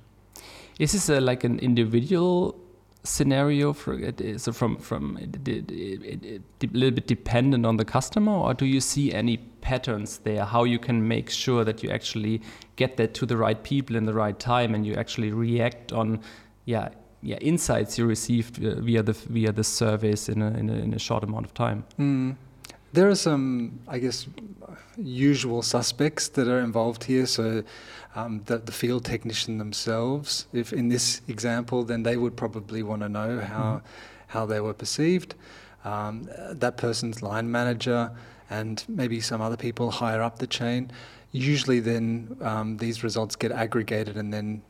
Is 0.78 0.92
this 0.92 1.08
a, 1.08 1.20
like 1.20 1.44
an 1.44 1.58
individual 1.60 2.56
scenario 3.04 3.72
for 3.72 3.92
it? 3.98 4.40
So 4.40 4.52
from 4.52 4.78
from 4.78 5.18
it, 5.18 5.48
it, 5.48 5.70
it, 5.70 6.42
a 6.62 6.66
little 6.72 6.94
bit 6.94 7.06
dependent 7.06 7.66
on 7.66 7.76
the 7.76 7.84
customer, 7.84 8.32
or 8.32 8.54
do 8.54 8.64
you 8.64 8.80
see 8.80 9.12
any 9.12 9.36
patterns 9.60 10.18
there? 10.18 10.44
How 10.44 10.64
you 10.64 10.78
can 10.78 11.06
make 11.06 11.28
sure 11.30 11.64
that 11.64 11.82
you 11.82 11.90
actually 11.90 12.40
get 12.76 12.96
that 12.96 13.12
to 13.14 13.26
the 13.26 13.36
right 13.36 13.62
people 13.62 13.96
in 13.96 14.06
the 14.06 14.14
right 14.14 14.38
time, 14.38 14.74
and 14.74 14.86
you 14.86 14.94
actually 14.94 15.30
react 15.32 15.92
on, 15.92 16.20
yeah, 16.64 16.88
yeah 17.22 17.36
insights 17.40 17.98
you 17.98 18.06
received 18.06 18.64
uh, 18.64 18.80
via 18.80 19.02
the 19.02 19.12
via 19.12 19.52
the 19.52 19.64
surveys 19.64 20.28
in 20.28 20.42
a, 20.42 20.50
in 20.58 20.68
a, 20.68 20.74
in 20.74 20.94
a 20.94 20.98
short 20.98 21.24
amount 21.24 21.46
of 21.46 21.54
time? 21.54 21.84
Mm. 21.98 22.36
There 22.92 23.08
are 23.08 23.14
some, 23.14 23.80
I 23.88 23.98
guess, 23.98 24.26
usual 24.98 25.62
suspects 25.62 26.28
that 26.28 26.46
are 26.46 26.60
involved 26.60 27.04
here. 27.04 27.24
So, 27.24 27.64
um, 28.14 28.42
the, 28.44 28.58
the, 28.58 28.72
field 28.72 29.06
technician 29.06 29.56
themselves, 29.56 30.46
if 30.52 30.74
in 30.74 30.88
this 30.88 31.22
example, 31.26 31.84
then 31.84 32.02
they 32.02 32.18
would 32.18 32.36
probably 32.36 32.82
want 32.82 33.00
to 33.00 33.08
know 33.08 33.40
how 33.40 33.62
mm. 33.62 33.82
how 34.26 34.44
they 34.44 34.60
were 34.60 34.74
perceived. 34.74 35.34
Um, 35.84 36.28
that 36.50 36.76
person's 36.76 37.22
line 37.22 37.50
manager 37.50 38.12
and 38.50 38.84
maybe 38.86 39.20
some 39.20 39.40
other 39.40 39.56
people 39.56 39.90
higher 39.90 40.22
up 40.22 40.38
the 40.38 40.46
chain. 40.46 40.90
Usually, 41.32 41.80
then 41.80 42.36
um, 42.42 42.76
these 42.76 43.02
results 43.02 43.34
get 43.36 43.50
aggregated, 43.50 44.18
and 44.18 44.32
then 44.32 44.62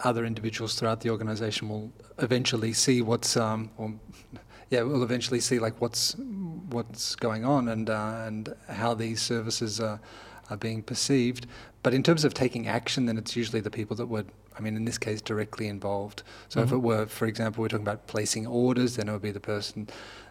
other 0.00 0.24
individuals 0.24 0.74
throughout 0.74 1.00
the 1.00 1.10
organization 1.10 1.68
will 1.68 1.92
eventually 2.18 2.72
see 2.72 3.02
what's 3.02 3.36
um, 3.36 3.70
or, 3.76 3.92
yeah, 4.70 4.82
we'll 4.82 5.02
eventually 5.02 5.40
see 5.40 5.58
like 5.58 5.80
what's 5.80 6.14
what's 6.70 7.14
going 7.16 7.44
on 7.44 7.68
and 7.68 7.90
uh, 7.90 8.24
and 8.26 8.54
how 8.68 8.94
these 8.94 9.20
services 9.20 9.80
are, 9.80 10.00
are 10.50 10.56
being 10.56 10.82
perceived. 10.82 11.46
But 11.82 11.94
in 11.94 12.02
terms 12.02 12.24
of 12.24 12.34
taking 12.34 12.66
action, 12.66 13.06
then 13.06 13.16
it's 13.16 13.36
usually 13.36 13.60
the 13.60 13.70
people 13.70 13.96
that 13.96 14.06
would, 14.06 14.28
I 14.56 14.60
mean, 14.60 14.76
in 14.76 14.84
this 14.84 14.98
case, 14.98 15.22
directly 15.22 15.68
involved. 15.68 16.22
So 16.48 16.60
mm-hmm. 16.60 16.66
if 16.66 16.72
it 16.72 16.78
were, 16.78 17.06
for 17.06 17.26
example, 17.26 17.62
we're 17.62 17.68
talking 17.68 17.86
about 17.86 18.06
placing 18.08 18.46
orders, 18.46 18.96
then 18.96 19.08
it 19.08 19.12
would 19.12 19.22
be 19.22 19.30
the 19.30 19.40
person 19.40 19.88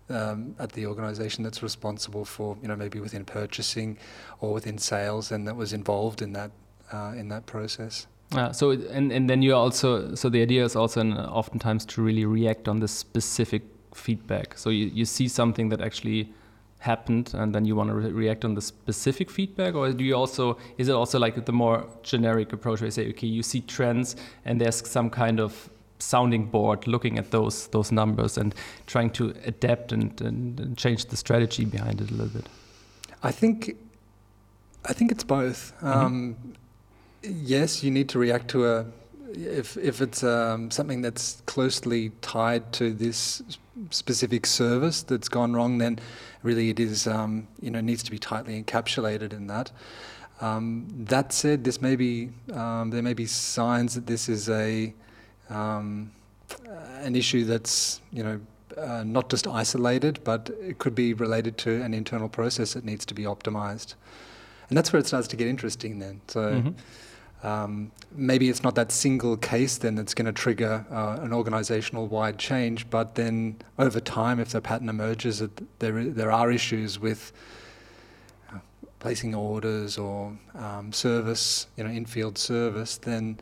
um, 0.10 0.56
at 0.60 0.74
the 0.74 0.86
organisation 0.86 1.44
that's 1.44 1.64
responsible 1.64 2.26
for, 2.26 2.58
you 2.62 2.68
know, 2.68 2.76
maybe 2.76 3.00
within 3.00 3.24
purchasing 3.26 3.98
or 4.42 4.54
within 4.54 4.78
sales, 4.78 5.32
and 5.32 5.48
that 5.48 5.56
was 5.56 5.74
involved 5.74 6.22
in 6.22 6.34
that 6.34 6.52
uh, 6.92 7.14
in 7.16 7.30
that 7.30 7.46
process. 7.46 8.08
Uh, 8.32 8.52
so 8.52 8.72
and 8.72 9.12
and 9.12 9.30
then 9.30 9.42
you 9.42 9.56
also 9.56 10.14
so 10.16 10.30
the 10.30 10.42
idea 10.42 10.64
is 10.66 10.76
also 10.76 11.00
an, 11.00 11.14
oftentimes 11.14 11.86
to 11.86 12.02
really 12.02 12.26
react 12.26 12.68
on 12.68 12.80
the 12.80 12.88
specific 12.88 13.64
feedback. 13.94 14.58
So 14.58 14.70
you, 14.70 14.88
you 14.88 15.06
see 15.06 15.28
something 15.28 15.70
that 15.70 15.82
actually 15.82 16.34
happened 16.80 17.34
and 17.34 17.56
then 17.56 17.66
you 17.66 17.76
want 17.76 17.90
to 17.90 17.96
re 17.96 18.12
react 18.12 18.46
on 18.46 18.54
the 18.54 18.62
specific 18.62 19.32
feedback 19.32 19.74
or 19.74 19.92
do 19.92 20.04
you 20.04 20.16
also 20.16 20.58
is 20.78 20.88
it 20.88 20.94
also 20.94 21.18
like 21.18 21.46
the 21.46 21.52
more 21.52 21.86
generic 22.04 22.54
approach 22.54 22.82
where 22.82 22.88
you 22.88 22.92
say 22.92 23.10
okay 23.10 23.28
you 23.28 23.42
see 23.42 23.62
trends 23.62 24.16
and 24.46 24.62
there's 24.62 24.88
some 24.88 25.10
kind 25.10 25.40
of 25.40 25.70
sounding 25.98 26.46
board 26.46 26.86
looking 26.86 27.18
at 27.18 27.32
those 27.32 27.68
those 27.70 27.92
numbers 27.92 28.38
and 28.38 28.54
trying 28.86 29.10
to 29.10 29.34
adapt 29.46 29.92
and, 29.92 30.22
and, 30.22 30.60
and 30.60 30.78
change 30.78 31.06
the 31.06 31.18
strategy 31.18 31.66
behind 31.66 32.00
it 32.00 32.12
a 32.12 32.14
little 32.14 32.28
bit 32.28 32.48
i 33.24 33.32
think 33.32 33.76
i 34.86 34.94
think 34.94 35.12
it's 35.12 35.26
both 35.26 35.74
mm 35.82 35.88
-hmm. 35.88 36.06
um, 36.06 36.36
yes 37.30 37.84
you 37.84 37.92
need 37.92 38.10
to 38.10 38.20
react 38.20 38.48
to 38.50 38.66
a 38.66 38.86
if 39.38 39.78
if 39.78 40.02
it's 40.02 40.24
um, 40.24 40.72
something 40.72 41.02
that's 41.02 41.42
closely 41.46 42.12
tied 42.22 42.72
to 42.74 42.94
this 42.94 43.44
specific 43.92 44.46
service 44.46 45.04
that's 45.04 45.30
gone 45.30 45.54
wrong, 45.54 45.78
then 45.78 46.00
really 46.44 46.70
it 46.70 46.80
is 46.80 47.08
um, 47.08 47.48
you 47.62 47.72
know 47.72 47.82
needs 47.82 48.04
to 48.04 48.12
be 48.12 48.20
tightly 48.20 48.62
encapsulated 48.62 49.34
in 49.34 49.48
that. 49.48 49.72
Um, 50.40 50.88
that 51.06 51.34
said, 51.34 51.64
this 51.64 51.82
may 51.82 51.96
be 51.96 52.30
um, 52.54 52.90
there 52.92 53.02
may 53.02 53.14
be 53.14 53.26
signs 53.26 53.96
that 53.96 54.08
this 54.08 54.30
is 54.30 54.50
a 54.50 54.94
um, 55.50 56.12
an 57.00 57.16
issue 57.16 57.46
that's 57.46 58.02
you 58.12 58.24
know 58.24 58.40
uh, 58.78 59.04
not 59.04 59.30
just 59.30 59.48
isolated, 59.48 60.20
but 60.24 60.50
it 60.62 60.78
could 60.80 60.96
be 60.96 61.14
related 61.14 61.58
to 61.60 61.82
an 61.82 61.94
internal 61.94 62.30
process 62.30 62.74
that 62.74 62.86
needs 62.86 63.06
to 63.06 63.14
be 63.14 63.24
optimized, 63.24 63.96
and 64.70 64.78
that's 64.78 64.94
where 64.94 65.00
it 65.00 65.08
starts 65.08 65.28
to 65.30 65.36
get 65.36 65.48
interesting. 65.48 66.00
Then 66.00 66.22
so. 66.28 66.54
Mm-hmm 66.54 66.70
um, 67.44 67.92
maybe 68.12 68.50
it's 68.50 68.64
not 68.64 68.76
that 68.76 68.92
single 68.92 69.38
case 69.38 69.78
then 69.78 69.96
that's 69.96 70.14
going 70.14 70.26
to 70.26 70.32
trigger 70.32 70.86
uh, 70.90 71.20
an 71.22 71.34
organizational 71.34 72.08
wide 72.08 72.38
change, 72.38 72.90
but 72.90 73.16
then 73.16 73.58
over 73.78 74.00
time, 74.00 74.40
if 74.40 74.50
the 74.50 74.62
pattern 74.62 74.90
emerges 74.90 75.40
that 75.40 75.52
there, 75.80 76.04
there 76.06 76.32
are 76.32 76.52
issues 76.52 77.00
with 77.00 77.32
uh, 78.52 78.60
placing 79.00 79.36
orders 79.36 79.98
or 79.98 80.38
um, 80.56 80.92
service, 80.92 81.68
you 81.78 81.84
know, 81.84 81.90
in-field 81.90 82.38
service, 82.38 82.98
then 82.98 83.40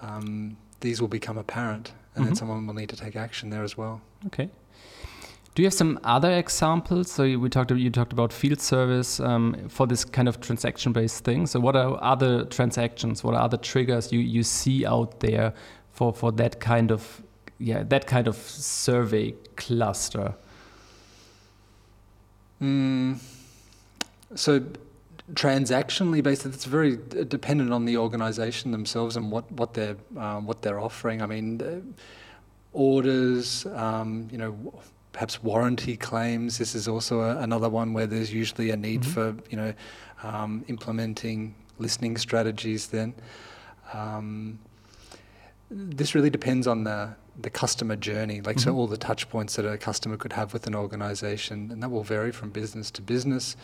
um, 0.00 0.56
these 0.80 1.00
will 1.00 1.08
become 1.08 1.36
apparent, 1.36 1.92
and 2.14 2.22
mm-hmm. 2.22 2.24
then 2.24 2.36
someone 2.36 2.66
will 2.66 2.74
need 2.74 2.88
to 2.88 2.96
take 2.96 3.16
action 3.16 3.50
there 3.50 3.64
as 3.64 3.76
well. 3.76 4.00
Okay. 4.26 4.48
Do 5.56 5.62
you 5.62 5.66
have 5.68 5.74
some 5.74 5.98
other 6.04 6.30
examples? 6.32 7.10
So 7.10 7.22
we 7.38 7.48
talked. 7.48 7.70
You 7.70 7.88
talked 7.88 8.12
about 8.12 8.30
field 8.30 8.60
service 8.60 9.20
um, 9.20 9.70
for 9.70 9.86
this 9.86 10.04
kind 10.04 10.28
of 10.28 10.38
transaction-based 10.38 11.24
thing. 11.24 11.46
So 11.46 11.60
what 11.60 11.74
are 11.74 11.98
other 12.04 12.44
transactions? 12.44 13.24
What 13.24 13.34
are 13.34 13.40
other 13.40 13.56
triggers 13.56 14.12
you 14.12 14.20
you 14.20 14.42
see 14.42 14.84
out 14.84 15.20
there 15.20 15.54
for 15.92 16.12
for 16.12 16.30
that 16.32 16.60
kind 16.60 16.92
of 16.92 17.22
yeah 17.58 17.84
that 17.84 18.06
kind 18.06 18.28
of 18.28 18.36
survey 18.36 19.34
cluster? 19.56 20.34
Mm, 22.60 23.18
so 24.34 24.60
transactionally 25.32 26.22
based, 26.22 26.44
it's 26.44 26.66
very 26.66 26.98
dependent 27.28 27.72
on 27.72 27.86
the 27.86 27.96
organisation 27.96 28.72
themselves 28.72 29.16
and 29.16 29.32
what 29.32 29.50
what 29.52 29.72
they're 29.72 29.96
um, 30.18 30.44
what 30.44 30.60
they're 30.60 30.80
offering. 30.80 31.22
I 31.22 31.26
mean, 31.26 31.94
orders, 32.74 33.64
um, 33.64 34.28
you 34.30 34.36
know 34.36 34.74
perhaps 35.16 35.42
warranty 35.42 35.96
claims. 35.96 36.58
This 36.58 36.74
is 36.74 36.86
also 36.86 37.20
a, 37.20 37.38
another 37.38 37.70
one 37.70 37.94
where 37.94 38.06
there's 38.06 38.34
usually 38.34 38.68
a 38.68 38.76
need 38.76 39.00
mm-hmm. 39.00 39.12
for 39.12 39.34
you 39.48 39.56
know 39.56 39.72
um, 40.22 40.62
implementing 40.68 41.54
listening 41.78 42.18
strategies. 42.18 42.88
Then 42.88 43.14
um, 43.94 44.58
this 45.70 46.14
really 46.14 46.28
depends 46.28 46.66
on 46.66 46.84
the 46.84 47.16
the 47.40 47.48
customer 47.48 47.96
journey, 47.96 48.42
like 48.42 48.56
mm-hmm. 48.56 48.68
so 48.68 48.76
all 48.76 48.86
the 48.86 48.98
touch 48.98 49.30
points 49.30 49.56
that 49.56 49.64
a 49.64 49.78
customer 49.78 50.18
could 50.18 50.34
have 50.34 50.52
with 50.52 50.66
an 50.66 50.74
organization, 50.74 51.70
and 51.72 51.82
that 51.82 51.90
will 51.90 52.04
vary 52.04 52.30
from 52.30 52.50
business 52.50 52.90
to 52.90 53.00
business. 53.00 53.56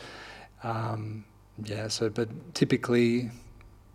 Um, 0.62 1.26
yeah, 1.62 1.88
so 1.88 2.08
but 2.08 2.30
typically, 2.54 3.30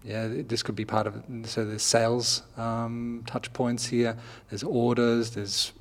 yeah, 0.03 0.27
this 0.27 0.61
could 0.61 0.75
be 0.75 0.85
part 0.85 1.07
of 1.07 1.15
it. 1.15 1.47
So 1.47 1.65
there's 1.65 1.81
sales 1.81 2.43
um, 2.55 3.23
touch 3.25 3.51
points 3.51 3.87
here. 3.87 4.15
There's 4.49 4.61
orders. 4.61 5.31
There's 5.31 5.73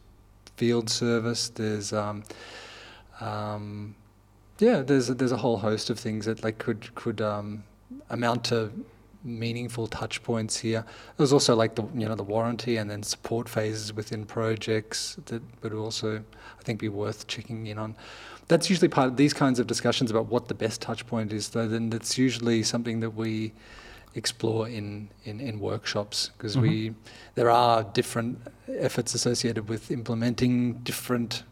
field 0.57 0.91
service. 0.91 1.49
There's 1.49 1.93
um, 1.93 2.25
um, 3.21 3.95
yeah, 4.59 4.83
there's 4.83 5.11
a, 5.11 5.15
there's 5.15 5.33
a 5.33 5.37
whole 5.37 5.59
host 5.59 5.91
of 5.91 5.99
things 5.99 6.27
that 6.27 6.43
like 6.43 6.59
could 6.59 6.95
could 6.95 7.21
um, 7.21 7.65
amount 8.11 8.45
to 8.45 8.73
meaningful 9.25 9.87
touch 9.87 10.23
points 10.23 10.57
here. 10.57 10.85
There's 11.17 11.33
also 11.33 11.55
like 11.55 11.75
the 11.75 11.85
you 11.95 12.09
know 12.09 12.15
the 12.15 12.23
warranty 12.23 12.77
and 12.77 12.91
then 12.91 13.03
support 13.03 13.49
phases 13.49 13.93
within 13.93 14.25
projects 14.25 15.19
that 15.27 15.43
would 15.63 15.73
also 15.73 16.19
I 16.19 16.63
think 16.63 16.81
be 16.81 16.89
worth 16.89 17.27
checking 17.27 17.67
in 17.67 17.79
on. 17.79 17.97
That's 18.49 18.71
usually 18.71 18.89
part 18.89 19.09
of 19.09 19.17
these 19.17 19.35
kinds 19.35 19.59
of 19.59 19.67
discussions 19.67 20.11
about 20.11 20.27
what 20.27 20.47
the 20.47 20.55
best 20.55 20.81
touch 20.81 21.07
point 21.07 21.33
is. 21.33 21.49
Though 21.51 21.69
then 21.69 21.91
that's 21.91 22.17
usually 22.17 22.63
something 22.63 23.01
that 23.01 23.11
we 23.11 23.53
explore 24.17 24.69
in, 24.69 25.09
in, 25.25 25.41
in 25.41 25.61
workshops 25.61 26.31
because 26.37 26.57
mm-hmm. 26.57 26.69
we 26.69 26.95
there 27.35 27.51
are 27.51 27.85
different 27.85 28.39
efforts 28.69 29.15
associated 29.15 29.69
with 29.69 29.91
implementing 29.91 30.75
different 30.79 31.45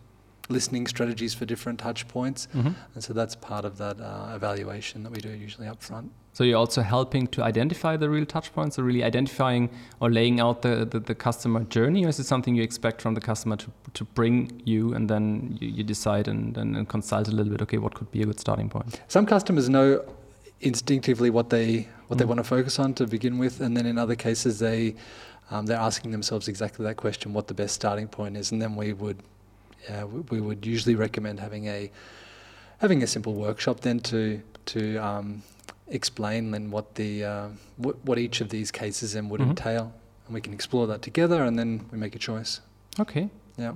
listening 0.49 0.87
strategies 0.87 1.33
for 1.35 1.45
different 1.45 1.79
touch 1.79 2.07
points 2.09 2.49
mm-hmm. 2.55 2.71
and 2.95 3.05
so 3.05 3.13
that's 3.13 3.37
part 3.37 3.65
of 3.65 3.79
that 3.79 4.01
uh, 4.01 4.33
evaluation 4.35 5.03
that 5.03 5.13
we 5.13 5.19
do 5.19 5.31
usually 5.31 5.69
up 5.69 5.83
front 5.83 6.11
so 6.35 6.43
you're 6.43 6.59
also 6.59 6.83
helping 6.83 7.29
to 7.29 7.45
identify 7.45 7.97
the 7.97 8.11
real 8.11 8.27
touch 8.27 8.53
points, 8.53 8.75
so 8.75 8.83
really 8.83 9.05
identifying 9.05 9.71
or 10.01 10.11
laying 10.11 10.41
out 10.41 10.63
the, 10.63 10.85
the, 10.85 10.99
the, 10.99 11.15
customer 11.15 11.63
journey, 11.63 12.05
or 12.05 12.09
is 12.09 12.19
it 12.19 12.25
something 12.25 12.57
you 12.57 12.63
expect 12.65 13.01
from 13.01 13.15
the 13.15 13.21
customer 13.21 13.55
to, 13.55 13.71
to 13.95 14.05
bring 14.05 14.61
you 14.65 14.93
and 14.95 15.09
then 15.09 15.57
you, 15.61 15.69
you 15.69 15.85
decide 15.85 16.27
and, 16.27 16.57
and, 16.57 16.77
and 16.77 16.89
consult 16.89 17.29
a 17.29 17.31
little 17.31 17.53
bit, 17.53 17.63
okay, 17.63 17.79
what 17.79 17.95
could 17.95 18.11
be 18.11 18.21
a 18.21 18.27
good 18.27 18.41
starting 18.41 18.69
point? 18.69 19.01
Some 19.07 19.27
customers 19.27 19.69
know 19.69 20.05
instinctively 20.65 21.31
what 21.31 21.51
they 21.51 21.89
what 22.09 22.17
mm. 22.17 22.19
they 22.19 22.25
want 22.25 22.39
to 22.39 22.45
focus 22.45 22.79
on 22.79 22.95
to 22.95 23.07
begin 23.07 23.39
with, 23.39 23.61
and 23.61 23.77
then 23.77 23.87
in 23.87 23.99
other 23.99 24.17
cases 24.17 24.59
they 24.59 24.97
um, 25.51 25.67
they're 25.67 25.79
asking 25.79 26.11
themselves 26.11 26.49
exactly 26.49 26.85
that 26.85 26.97
question: 26.97 27.33
what 27.33 27.47
the 27.47 27.55
best 27.55 27.75
starting 27.75 28.09
point 28.09 28.37
is, 28.37 28.51
and 28.51 28.61
then 28.61 28.75
we 28.75 28.93
would 28.93 29.23
yeah, 29.89 30.05
we, 30.05 30.21
we 30.21 30.41
would 30.41 30.67
usually 30.67 30.95
recommend 30.95 31.41
having 31.41 31.67
a 31.69 31.91
having 32.79 33.03
a 33.03 33.07
simple 33.07 33.35
workshop 33.35 33.81
then 33.81 34.01
to 34.01 34.43
to 34.67 34.97
um, 34.97 35.43
explain 35.89 36.51
then 36.51 36.71
what 36.71 36.95
the 36.95 37.25
uh, 37.25 37.49
what, 37.77 38.03
what 38.05 38.19
each 38.19 38.41
of 38.41 38.49
these 38.49 38.71
cases 38.71 39.13
then 39.13 39.29
would 39.29 39.41
mm-hmm. 39.41 39.51
entail, 39.51 39.93
and 40.27 40.35
we 40.35 40.41
can 40.41 40.53
explore 40.53 40.87
that 40.87 41.03
together, 41.03 41.45
and 41.45 41.59
then 41.59 41.87
we 41.93 41.99
make 41.99 42.17
a 42.17 42.19
choice. 42.19 42.61
Okay. 42.99 43.29
Yeah. 43.57 43.75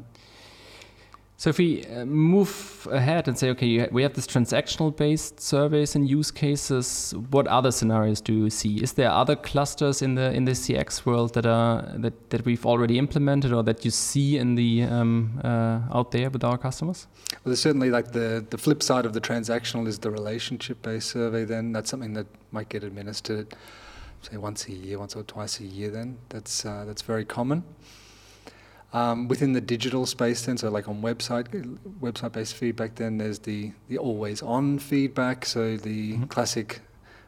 So 1.38 1.50
if 1.50 1.58
we 1.58 1.84
uh, 1.84 2.04
move 2.04 2.88
ahead 2.90 3.28
and 3.28 3.38
say, 3.38 3.50
okay, 3.50 3.86
we 3.92 4.02
have 4.02 4.14
this 4.14 4.26
transactional-based 4.26 5.38
surveys 5.38 5.94
and 5.94 6.10
use 6.10 6.32
cases. 6.32 7.14
What 7.30 7.46
other 7.46 7.70
scenarios 7.70 8.20
do 8.20 8.32
you 8.32 8.50
see? 8.50 8.82
Is 8.82 8.94
there 8.94 9.08
other 9.08 9.36
clusters 9.36 10.02
in 10.02 10.16
the 10.16 10.32
in 10.32 10.46
the 10.46 10.52
CX 10.52 11.06
world 11.06 11.34
that 11.34 11.46
are 11.46 11.94
that, 11.98 12.30
that 12.30 12.44
we've 12.44 12.66
already 12.66 12.98
implemented 12.98 13.52
or 13.52 13.62
that 13.62 13.84
you 13.84 13.92
see 13.92 14.36
in 14.36 14.56
the 14.56 14.82
um, 14.82 15.40
uh, 15.44 15.96
out 15.96 16.10
there 16.10 16.28
with 16.28 16.42
our 16.42 16.58
customers? 16.58 17.06
Well, 17.30 17.50
there's 17.50 17.60
certainly 17.60 17.90
like 17.90 18.10
the 18.10 18.44
the 18.50 18.58
flip 18.58 18.82
side 18.82 19.06
of 19.06 19.12
the 19.12 19.20
transactional 19.20 19.86
is 19.86 20.00
the 20.00 20.10
relationship-based 20.10 21.08
survey. 21.08 21.44
Then 21.44 21.72
that's 21.72 21.88
something 21.88 22.14
that 22.14 22.26
might 22.50 22.68
get 22.68 22.82
administered, 22.82 23.54
say 24.22 24.38
once 24.38 24.66
a 24.66 24.72
year, 24.72 24.98
once 24.98 25.14
or 25.14 25.22
twice 25.22 25.60
a 25.60 25.64
year. 25.64 25.90
Then 25.90 26.18
that's 26.30 26.64
uh, 26.64 26.84
that's 26.84 27.02
very 27.02 27.24
common. 27.24 27.62
Um, 28.92 29.28
within 29.28 29.52
the 29.52 29.60
digital 29.60 30.06
space, 30.06 30.46
then, 30.46 30.56
so 30.56 30.70
like 30.70 30.88
on 30.88 31.02
website 31.02 31.48
website-based 32.00 32.54
feedback, 32.54 32.94
then 32.94 33.18
there's 33.18 33.40
the 33.40 33.72
the 33.88 33.98
always-on 33.98 34.78
feedback. 34.78 35.44
So 35.44 35.76
the 35.76 36.14
mm-hmm. 36.14 36.24
classic 36.24 36.80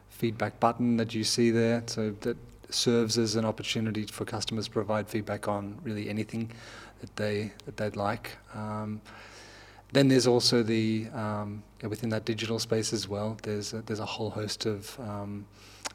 feedback 0.09 0.59
button 0.59 0.97
that 0.97 1.13
you 1.13 1.23
see 1.23 1.51
there, 1.51 1.83
so 1.85 2.15
that 2.21 2.37
serves 2.69 3.17
as 3.17 3.35
an 3.35 3.45
opportunity 3.45 4.05
for 4.05 4.25
customers 4.25 4.65
to 4.65 4.71
provide 4.71 5.07
feedback 5.07 5.47
on 5.47 5.77
really 5.83 6.09
anything 6.09 6.51
that 6.99 7.15
they 7.15 7.51
that 7.65 7.77
they'd 7.77 7.95
like. 7.95 8.37
Um, 8.55 9.01
then 9.93 10.07
there's 10.07 10.25
also 10.25 10.63
the 10.63 11.07
um, 11.13 11.61
within 11.83 12.09
that 12.09 12.25
digital 12.25 12.57
space 12.57 12.91
as 12.93 13.07
well. 13.07 13.37
There's 13.43 13.73
a, 13.73 13.81
there's 13.81 13.99
a 13.99 14.05
whole 14.05 14.31
host 14.31 14.65
of 14.65 14.99
um, 14.99 15.45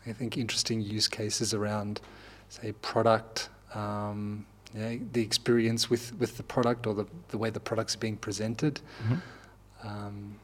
I 0.07 0.13
think 0.13 0.37
interesting 0.37 0.81
use 0.81 1.09
cases 1.09 1.55
around, 1.55 2.01
say, 2.49 2.73
product. 2.73 3.49
Um, 3.75 4.47
yeah, 4.77 4.97
the 5.13 5.23
experience 5.23 5.89
with, 5.89 6.15
with 6.19 6.37
the 6.37 6.43
product 6.43 6.87
or 6.87 6.95
the, 6.95 7.07
the 7.29 7.39
way 7.39 7.51
the 7.51 7.61
product's 7.61 7.97
being 7.97 8.17
presented. 8.17 8.81
Mm-hmm. 9.03 9.89
Um, 9.89 10.37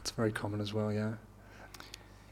it's 0.00 0.10
very 0.10 0.32
common 0.32 0.60
as 0.60 0.72
well, 0.72 0.92
yeah. 0.92 1.12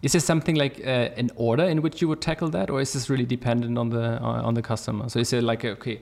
Is 0.02 0.12
there 0.12 0.20
something 0.20 0.54
like 0.54 0.80
uh, 0.80 1.10
an 1.16 1.30
order 1.36 1.64
in 1.64 1.82
which 1.82 2.00
you 2.00 2.08
would 2.08 2.22
tackle 2.22 2.48
that, 2.50 2.70
or 2.70 2.80
is 2.80 2.94
this 2.94 3.10
really 3.10 3.26
dependent 3.26 3.76
on 3.76 3.90
the 3.90 4.18
uh, 4.22 4.48
on 4.48 4.54
the 4.54 4.62
customer? 4.62 5.10
So 5.10 5.18
is 5.18 5.30
it 5.34 5.42
like 5.42 5.62
okay, 5.62 6.00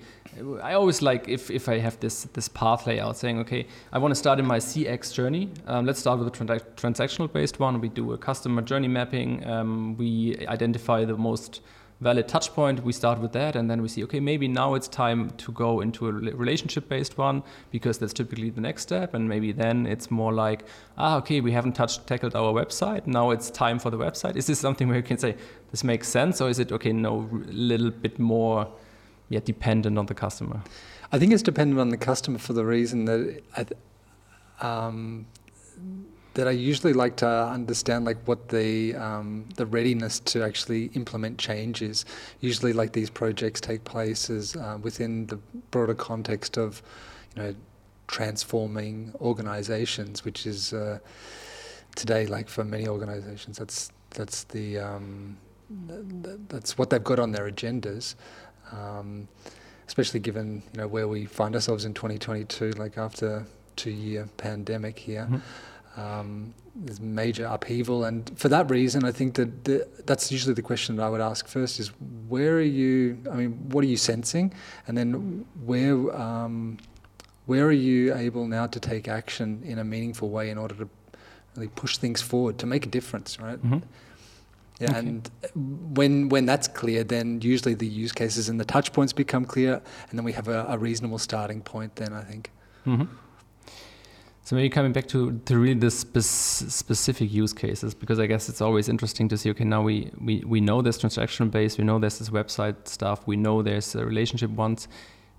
I 0.63 0.75
always 0.75 1.03
like 1.03 1.29
if, 1.29 1.51
if 1.51 1.69
I 1.69 1.79
have 1.79 1.99
this 1.99 2.23
this 2.33 2.49
path 2.49 2.87
layout 2.87 3.17
saying 3.17 3.41
okay, 3.41 3.67
I 3.93 3.99
want 3.99 4.13
to 4.13 4.15
start 4.15 4.39
in 4.39 4.47
my 4.47 4.59
CX 4.59 5.13
journey. 5.13 5.51
Um, 5.67 5.85
let's 5.85 5.99
start 5.99 6.21
with 6.21 6.29
a 6.29 6.31
trans 6.31 6.63
transactional 6.77 7.33
based 7.33 7.59
one. 7.59 7.81
We 7.81 7.89
do 7.89 8.13
a 8.13 8.19
customer 8.19 8.63
journey 8.63 8.87
mapping. 8.87 9.45
Um, 9.45 9.97
we 9.97 10.47
identify 10.47 11.05
the 11.05 11.17
most 11.17 11.61
valid 12.01 12.29
touch 12.29 12.53
point 12.53 12.85
we 12.85 12.93
start 12.93 13.19
with 13.19 13.33
that 13.33 13.57
and 13.57 13.69
then 13.69 13.83
we 13.83 13.89
see 13.89 14.05
okay 14.05 14.21
maybe 14.21 14.47
now 14.47 14.75
it's 14.75 14.87
time 14.87 15.31
to 15.31 15.51
go 15.51 15.81
into 15.81 16.07
a 16.07 16.13
relationship 16.13 16.89
based 16.89 17.19
one 17.19 17.43
because 17.73 17.99
that's 17.99 18.13
typically 18.13 18.51
the 18.51 18.61
next 18.61 18.83
step 18.83 19.15
and 19.15 19.29
maybe 19.29 19.51
then 19.51 19.85
it's 19.85 20.09
more 20.09 20.33
like 20.33 20.65
ah 20.97 21.17
okay 21.17 21.41
we 21.41 21.51
haven't 21.51 21.73
touched 21.73 22.07
tackled 22.07 22.37
our 22.37 22.53
website 22.53 23.05
now 23.07 23.31
it's 23.31 23.51
time 23.51 23.79
for 23.79 23.91
the 23.91 23.99
website. 23.99 24.37
Is 24.37 24.47
this 24.47 24.59
something 24.59 24.89
where 24.89 24.97
you 24.97 25.03
can 25.03 25.19
say 25.19 25.37
this 25.71 25.85
makes 25.85 26.09
sense 26.09 26.41
or 26.41 26.49
is 26.49 26.59
it 26.59 26.73
okay 26.73 26.93
no 26.93 27.29
a 27.33 27.53
little 27.53 27.91
bit 27.91 28.19
more 28.19 28.69
yeah 29.29 29.41
dependent 29.41 29.99
on 29.99 30.07
the 30.07 30.15
customer? 30.15 30.63
I 31.11 31.19
think 31.19 31.33
it's 31.33 31.43
dependent 31.43 31.81
on 31.81 31.89
the 31.89 31.97
customer 31.97 32.39
for 32.39 32.53
the 32.53 32.65
reason 32.65 33.07
that 33.07 33.73
um, 34.61 35.27
that 36.39 36.47
I 36.47 36.53
usually 36.53 36.93
like 36.93 37.17
to 37.17 37.27
understand 37.29 38.05
like 38.05 38.19
what 38.27 38.49
the 38.49 38.95
um, 38.95 39.45
the 39.57 39.67
readiness 39.67 40.21
to 40.21 40.45
actually 40.45 40.85
implement 40.95 41.37
change 41.37 41.83
is. 41.83 42.05
Usually, 42.39 42.73
like 42.73 42.93
these 42.93 43.11
projects 43.11 43.61
take 43.61 43.83
place 43.83 44.31
as 44.31 44.55
uh, 44.55 44.79
within 44.81 45.27
the 45.27 45.39
broader 45.73 45.97
context 45.97 46.57
of, 46.57 46.81
you 47.35 47.43
know, 47.43 47.55
transforming 48.07 49.13
organizations, 49.21 50.25
which 50.25 50.47
is 50.47 50.73
uh, 50.73 51.01
today 51.97 52.27
like 52.27 52.49
for 52.49 52.63
many 52.63 52.87
organizations 52.87 53.59
that's 53.59 53.91
that's 54.11 54.45
the 54.45 54.79
um, 54.79 55.37
that's 56.49 56.79
what 56.79 56.89
they've 56.91 57.03
got 57.03 57.19
on 57.19 57.33
their 57.33 57.51
agendas. 57.51 58.15
Um, 58.71 59.27
especially 59.89 60.21
given 60.21 60.63
you 60.73 60.83
know 60.83 60.87
where 60.87 61.09
we 61.09 61.25
find 61.25 61.57
ourselves 61.57 61.85
in 61.85 61.95
2022, 61.95 62.71
like 62.79 62.97
after 62.97 63.45
two 63.75 63.91
year 63.91 64.29
pandemic 64.37 65.01
here. 65.01 65.25
Mm-hmm 65.25 65.39
um, 65.99 66.55
there's 66.75 67.01
major 67.01 67.45
upheaval, 67.47 68.05
and 68.05 68.31
for 68.39 68.49
that 68.49 68.71
reason, 68.71 69.05
I 69.05 69.11
think 69.13 69.35
that 69.35 69.65
the, 69.65 69.89
that's 70.07 70.31
usually 70.31 70.55
the 70.55 70.63
question 70.63 70.97
that 70.97 71.03
I 71.03 71.11
would 71.11 71.21
ask 71.21 71.49
first: 71.49 71.81
is 71.81 71.89
where 72.29 72.57
are 72.57 72.61
you? 72.61 73.19
I 73.31 73.35
mean, 73.35 73.53
what 73.71 73.83
are 73.85 73.89
you 73.89 73.97
sensing, 73.97 74.55
and 74.87 74.97
then 74.97 75.45
where 75.65 76.17
um, 76.17 76.79
where 77.47 77.67
are 77.67 77.73
you 77.73 78.15
able 78.15 78.47
now 78.47 78.67
to 78.67 78.79
take 78.79 79.09
action 79.09 79.63
in 79.65 79.79
a 79.79 79.85
meaningful 79.85 80.29
way 80.31 80.51
in 80.51 80.59
order 80.59 80.75
to 80.77 80.89
really 81.57 81.69
push 81.69 81.97
things 81.97 82.23
forward 82.23 82.59
to 82.59 82.67
make 82.67 82.87
a 82.87 82.89
difference, 82.89 83.41
right? 83.41 83.59
Mm-hmm. 83.59 83.79
Yeah, 84.81 84.91
okay. 84.91 84.99
and 84.99 85.31
when 85.97 86.29
when 86.29 86.47
that's 86.47 86.69
clear, 86.69 87.03
then 87.03 87.41
usually 87.41 87.75
the 87.75 87.87
use 87.87 88.13
cases 88.13 88.49
and 88.49 88.61
the 88.61 88.65
touch 88.65 88.93
points 88.93 89.13
become 89.13 89.45
clear, 89.45 89.83
and 90.11 90.19
then 90.19 90.25
we 90.25 90.33
have 90.33 90.47
a, 90.47 90.65
a 90.69 90.79
reasonable 90.79 91.19
starting 91.19 91.61
point. 91.61 91.97
Then 91.97 92.13
I 92.13 92.23
think. 92.23 92.53
Mm-hmm. 92.87 93.07
So 94.49 94.57
maybe 94.57 94.71
coming 94.71 94.95
back 94.95 95.07
to, 95.09 95.39
to 95.45 95.59
really 95.59 95.79
the 95.79 95.91
spe 95.91 96.21
specific 96.23 97.31
use 97.31 97.53
cases, 97.53 97.93
because 97.93 98.19
I 98.19 98.25
guess 98.25 98.49
it's 98.49 98.63
always 98.63 98.89
interesting 98.89 99.29
to 99.29 99.37
see, 99.37 99.51
okay, 99.51 99.65
now 99.65 99.83
we, 99.83 100.11
we, 100.19 100.43
we 100.47 100.63
know 100.63 100.81
there's 100.81 100.97
transaction 100.97 101.51
based, 101.51 101.77
we 101.77 101.85
know 101.85 101.99
there's 101.99 102.19
this 102.19 102.31
website 102.31 102.89
stuff, 102.89 103.27
we 103.27 103.37
know 103.37 103.61
there's 103.61 103.95
a 103.95 104.07
relationship 104.07 104.49
ones. 104.53 104.89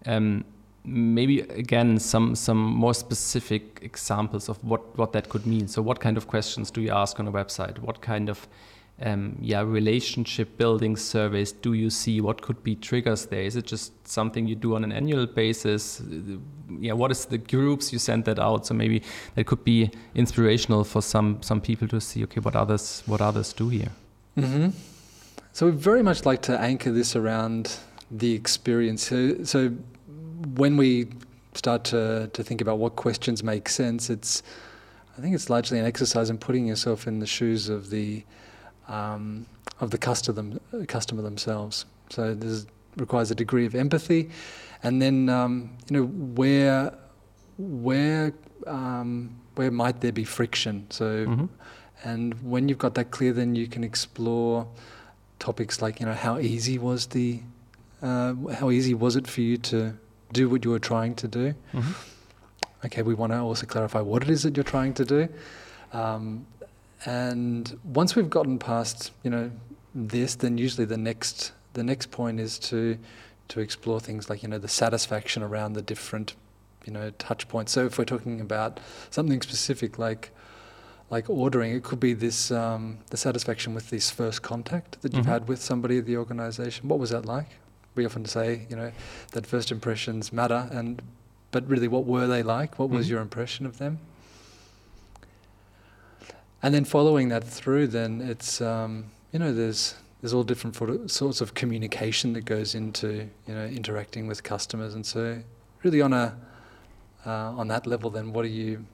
Um, 0.06 0.46
maybe 0.84 1.40
again 1.40 1.98
some 1.98 2.36
some 2.36 2.60
more 2.60 2.94
specific 2.94 3.80
examples 3.82 4.48
of 4.48 4.64
what, 4.64 4.96
what 4.96 5.12
that 5.14 5.28
could 5.28 5.48
mean. 5.48 5.68
So 5.68 5.82
what 5.82 6.00
kind 6.00 6.16
of 6.16 6.28
questions 6.28 6.70
do 6.70 6.80
you 6.80 6.92
ask 6.92 7.20
on 7.20 7.28
a 7.28 7.32
website? 7.32 7.80
What 7.80 8.02
kind 8.02 8.30
of 8.30 8.48
um, 9.02 9.38
yeah, 9.42 9.62
relationship 9.62 10.58
building 10.58 10.98
surveys 10.98 11.52
do 11.52 11.74
you 11.74 11.90
see? 11.90 12.20
What 12.22 12.42
could 12.42 12.64
be 12.64 12.76
triggers 12.76 13.28
there? 13.28 13.44
Is 13.44 13.56
it 13.56 13.66
just 13.66 14.08
something 14.08 14.48
you 14.48 14.56
do 14.56 14.76
on 14.76 14.84
an 14.84 14.92
annual 14.92 15.26
basis? 15.26 16.02
Yeah, 16.80 16.94
what 16.94 17.12
is 17.12 17.26
the 17.26 17.38
groups 17.38 17.94
you 17.94 18.00
send 18.00 18.26
that 18.26 18.40
out? 18.40 18.66
So 18.66 18.74
maybe 18.74 19.02
that 19.36 19.46
could 19.46 19.64
be 19.64 19.92
inspirational 20.16 20.84
for 20.84 21.02
some 21.02 21.42
some 21.42 21.62
people 21.62 21.88
to 21.90 22.02
see. 22.02 22.24
Okay, 22.24 22.42
what 22.42 22.56
others 22.56 23.04
what 23.06 23.22
others 23.22 23.54
do 23.54 23.70
here? 23.70 23.92
Mm-hmm. 24.38 24.70
So 25.54 25.68
we 25.68 25.72
very 25.72 26.04
much 26.04 26.26
like 26.26 26.42
to 26.44 26.60
anchor 26.60 26.92
this 26.92 27.16
around 27.16 27.78
the 28.12 28.34
experience. 28.34 29.08
So, 29.08 29.44
so 29.44 29.70
when 30.56 30.78
we 30.78 31.08
start 31.54 31.84
to 31.86 32.30
to 32.34 32.44
think 32.44 32.62
about 32.62 32.80
what 32.80 32.96
questions 32.96 33.44
make 33.44 33.70
sense, 33.70 34.10
it's 34.10 34.44
I 35.18 35.22
think 35.22 35.36
it's 35.36 35.50
largely 35.50 35.80
an 35.80 35.86
exercise 35.86 36.30
in 36.30 36.38
putting 36.38 36.68
yourself 36.68 37.08
in 37.08 37.20
the 37.20 37.28
shoes 37.28 37.70
of 37.70 37.90
the 37.90 38.24
um, 38.90 39.46
of 39.80 39.92
the 39.92 39.98
customer, 39.98 40.60
customer 40.88 41.22
themselves. 41.22 41.86
So 42.10 42.34
this 42.34 42.66
requires 42.98 43.32
a 43.32 43.36
degree 43.36 43.66
of 43.66 43.76
empathy, 43.76 44.30
and 44.84 45.02
then 45.02 45.30
um, 45.30 45.78
you 45.90 45.98
know 45.98 46.08
where 46.08 46.94
where 47.58 48.34
um, 48.68 49.36
where 49.56 49.72
might 49.72 50.02
there 50.02 50.12
be 50.12 50.24
friction. 50.24 50.88
So, 50.90 51.26
mm-hmm. 51.26 51.46
and 52.04 52.34
when 52.44 52.68
you've 52.68 52.78
got 52.78 52.96
that 52.96 53.12
clear, 53.12 53.34
then 53.34 53.56
you 53.56 53.68
can 53.68 53.84
explore 53.84 54.68
topics 55.38 55.82
like 55.82 56.00
you 56.00 56.06
know 56.06 56.14
how 56.14 56.38
easy 56.40 56.78
was 56.78 57.08
the 57.08 57.42
uh, 58.02 58.34
how 58.54 58.72
easy 58.72 58.94
was 58.94 59.16
it 59.16 59.28
for 59.28 59.42
you 59.42 59.58
to 59.58 59.94
do 60.34 60.50
what 60.50 60.64
you 60.66 60.72
were 60.72 60.80
trying 60.80 61.16
to 61.16 61.28
do. 61.28 61.54
Mm-hmm. 61.74 61.92
Okay, 62.86 63.02
we 63.02 63.14
want 63.14 63.34
to 63.34 63.40
also 63.40 63.66
clarify 63.66 64.00
what 64.00 64.24
it 64.24 64.30
is 64.30 64.44
that 64.44 64.56
you're 64.56 64.64
trying 64.64 64.94
to 64.94 65.06
do. 65.06 65.28
Um, 65.92 66.46
and 67.06 67.80
once 67.84 68.16
we've 68.16 68.30
gotten 68.30 68.60
past, 68.60 69.12
you 69.24 69.30
know, 69.30 69.52
this, 69.94 70.36
then 70.36 70.58
usually 70.58 70.86
the 70.86 70.98
next 70.98 71.54
the 71.74 71.84
next 71.84 72.12
point 72.12 72.40
is 72.40 72.60
to 72.60 72.98
to 73.50 73.60
explore 73.60 74.00
things 74.00 74.30
like 74.30 74.44
you 74.44 74.50
know 74.50 74.58
the 74.58 74.68
satisfaction 74.68 75.44
around 75.44 75.74
the 75.74 75.82
different 75.82 76.36
you 76.86 76.94
know 76.94 77.12
touch 77.12 77.48
points. 77.48 77.72
So 77.72 77.86
if 77.86 77.98
we're 77.98 78.06
talking 78.06 78.42
about 78.42 78.80
something 79.10 79.42
specific 79.42 79.98
like 79.98 80.32
like 81.10 81.30
ordering, 81.30 81.74
it 81.74 81.84
could 81.84 82.00
be 82.00 82.14
this 82.14 82.52
um, 82.52 83.00
the 83.10 83.18
satisfaction 83.18 83.74
with 83.74 83.90
this 83.90 84.12
first 84.12 84.42
contact 84.42 85.02
that 85.02 85.14
you've 85.14 85.24
mm-hmm. 85.24 85.32
had 85.32 85.48
with 85.48 85.62
somebody 85.62 85.98
at 85.98 86.06
the 86.06 86.18
organisation. 86.18 86.88
What 86.88 87.00
was 87.00 87.10
that 87.10 87.26
like? 87.26 87.50
We 87.96 88.06
often 88.06 88.26
say 88.26 88.68
you 88.70 88.76
know 88.76 88.92
that 89.32 89.48
first 89.48 89.72
impressions 89.72 90.32
matter, 90.32 90.70
and 90.72 91.02
but 91.52 91.68
really, 91.68 91.88
what 91.88 92.06
were 92.06 92.28
they 92.28 92.44
like? 92.44 92.78
What 92.78 92.90
was 92.90 93.06
mm-hmm. 93.06 93.14
your 93.14 93.22
impression 93.22 93.66
of 93.66 93.78
them? 93.80 94.00
And 96.62 96.74
then 96.74 96.86
following 96.86 97.30
that 97.30 97.44
through, 97.44 97.88
then 97.88 98.22
it's 98.22 98.62
um, 98.62 99.06
you 99.32 99.40
know 99.40 99.54
there's 99.54 99.96
there's 100.22 100.34
all 100.34 100.44
different 100.44 100.76
sorts 101.10 101.42
of 101.42 101.54
communication 101.54 102.34
that 102.34 102.46
goes 102.46 102.76
into 102.76 103.30
you 103.48 103.56
know 103.56 103.66
interacting 103.66 104.28
with 104.28 104.44
customers, 104.44 104.96
and 104.96 105.06
so 105.06 105.42
really 105.84 106.02
on 106.02 106.14
a 106.14 106.38
uh, 107.26 107.54
on 107.58 107.68
that 107.68 107.86
level, 107.86 108.10
then 108.10 108.34
what 108.34 108.46
are 108.46 108.50
you? 108.50 108.86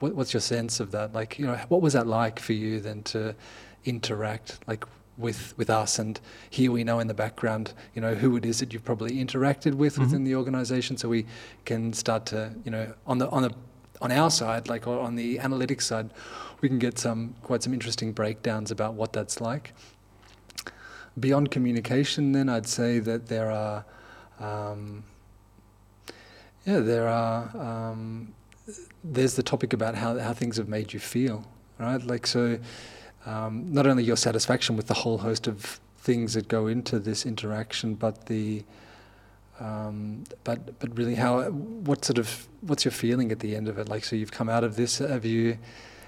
What, 0.00 0.14
what's 0.14 0.34
your 0.34 0.40
sense 0.40 0.80
of 0.80 0.90
that? 0.92 1.12
Like 1.12 1.38
you 1.38 1.46
know, 1.46 1.56
what 1.68 1.82
was 1.82 1.92
that 1.92 2.06
like 2.06 2.38
for 2.38 2.52
you 2.52 2.80
then 2.80 3.02
to 3.04 3.34
interact 3.84 4.58
like 4.66 4.84
with 5.16 5.56
with 5.56 5.70
us 5.70 5.98
and 5.98 6.20
here 6.50 6.72
we 6.72 6.82
know 6.82 6.98
in 6.98 7.06
the 7.06 7.14
background 7.14 7.72
you 7.94 8.00
know 8.00 8.14
who 8.14 8.36
it 8.36 8.44
is 8.44 8.58
that 8.58 8.72
you've 8.72 8.84
probably 8.84 9.12
interacted 9.12 9.74
with 9.74 9.92
mm-hmm. 9.92 10.02
within 10.02 10.24
the 10.24 10.34
organization 10.34 10.96
so 10.96 11.08
we 11.08 11.24
can 11.64 11.92
start 11.92 12.26
to 12.26 12.52
you 12.64 12.70
know 12.70 12.92
on 13.06 13.18
the 13.18 13.28
on 13.28 13.42
the 13.42 13.54
on 14.00 14.10
our 14.10 14.30
side 14.30 14.68
like 14.68 14.86
on 14.86 15.14
the 15.14 15.38
analytics 15.38 15.82
side 15.82 16.10
we 16.64 16.68
can 16.70 16.78
get 16.78 16.98
some 16.98 17.34
quite 17.42 17.62
some 17.62 17.74
interesting 17.74 18.10
breakdowns 18.12 18.70
about 18.70 18.94
what 18.94 19.12
that's 19.12 19.38
like. 19.38 19.74
Beyond 21.20 21.50
communication, 21.50 22.32
then 22.32 22.48
I'd 22.48 22.66
say 22.66 23.00
that 23.00 23.26
there 23.28 23.50
are, 23.50 23.84
um, 24.40 25.04
yeah, 26.64 26.78
there 26.78 27.06
are. 27.06 27.54
Um, 27.54 28.32
there's 29.04 29.34
the 29.34 29.42
topic 29.42 29.74
about 29.74 29.94
how 29.94 30.18
how 30.18 30.32
things 30.32 30.56
have 30.56 30.66
made 30.66 30.94
you 30.94 31.00
feel, 31.00 31.44
right? 31.78 32.02
Like 32.02 32.26
so, 32.26 32.58
um, 33.26 33.70
not 33.70 33.86
only 33.86 34.02
your 34.02 34.16
satisfaction 34.16 34.74
with 34.74 34.86
the 34.86 34.94
whole 34.94 35.18
host 35.18 35.46
of 35.46 35.78
things 35.98 36.32
that 36.32 36.48
go 36.48 36.66
into 36.66 36.98
this 36.98 37.26
interaction, 37.26 37.94
but 37.94 38.24
the 38.24 38.64
um, 39.60 40.24
but 40.44 40.78
but 40.78 40.96
really 40.96 41.16
how 41.16 41.42
what 41.50 42.06
sort 42.06 42.16
of 42.16 42.48
what's 42.62 42.86
your 42.86 42.92
feeling 42.92 43.30
at 43.32 43.40
the 43.40 43.54
end 43.54 43.68
of 43.68 43.78
it? 43.78 43.86
Like 43.86 44.02
so, 44.02 44.16
you've 44.16 44.32
come 44.32 44.48
out 44.48 44.64
of 44.64 44.76
this. 44.76 44.96
Have 44.96 45.26
you 45.26 45.58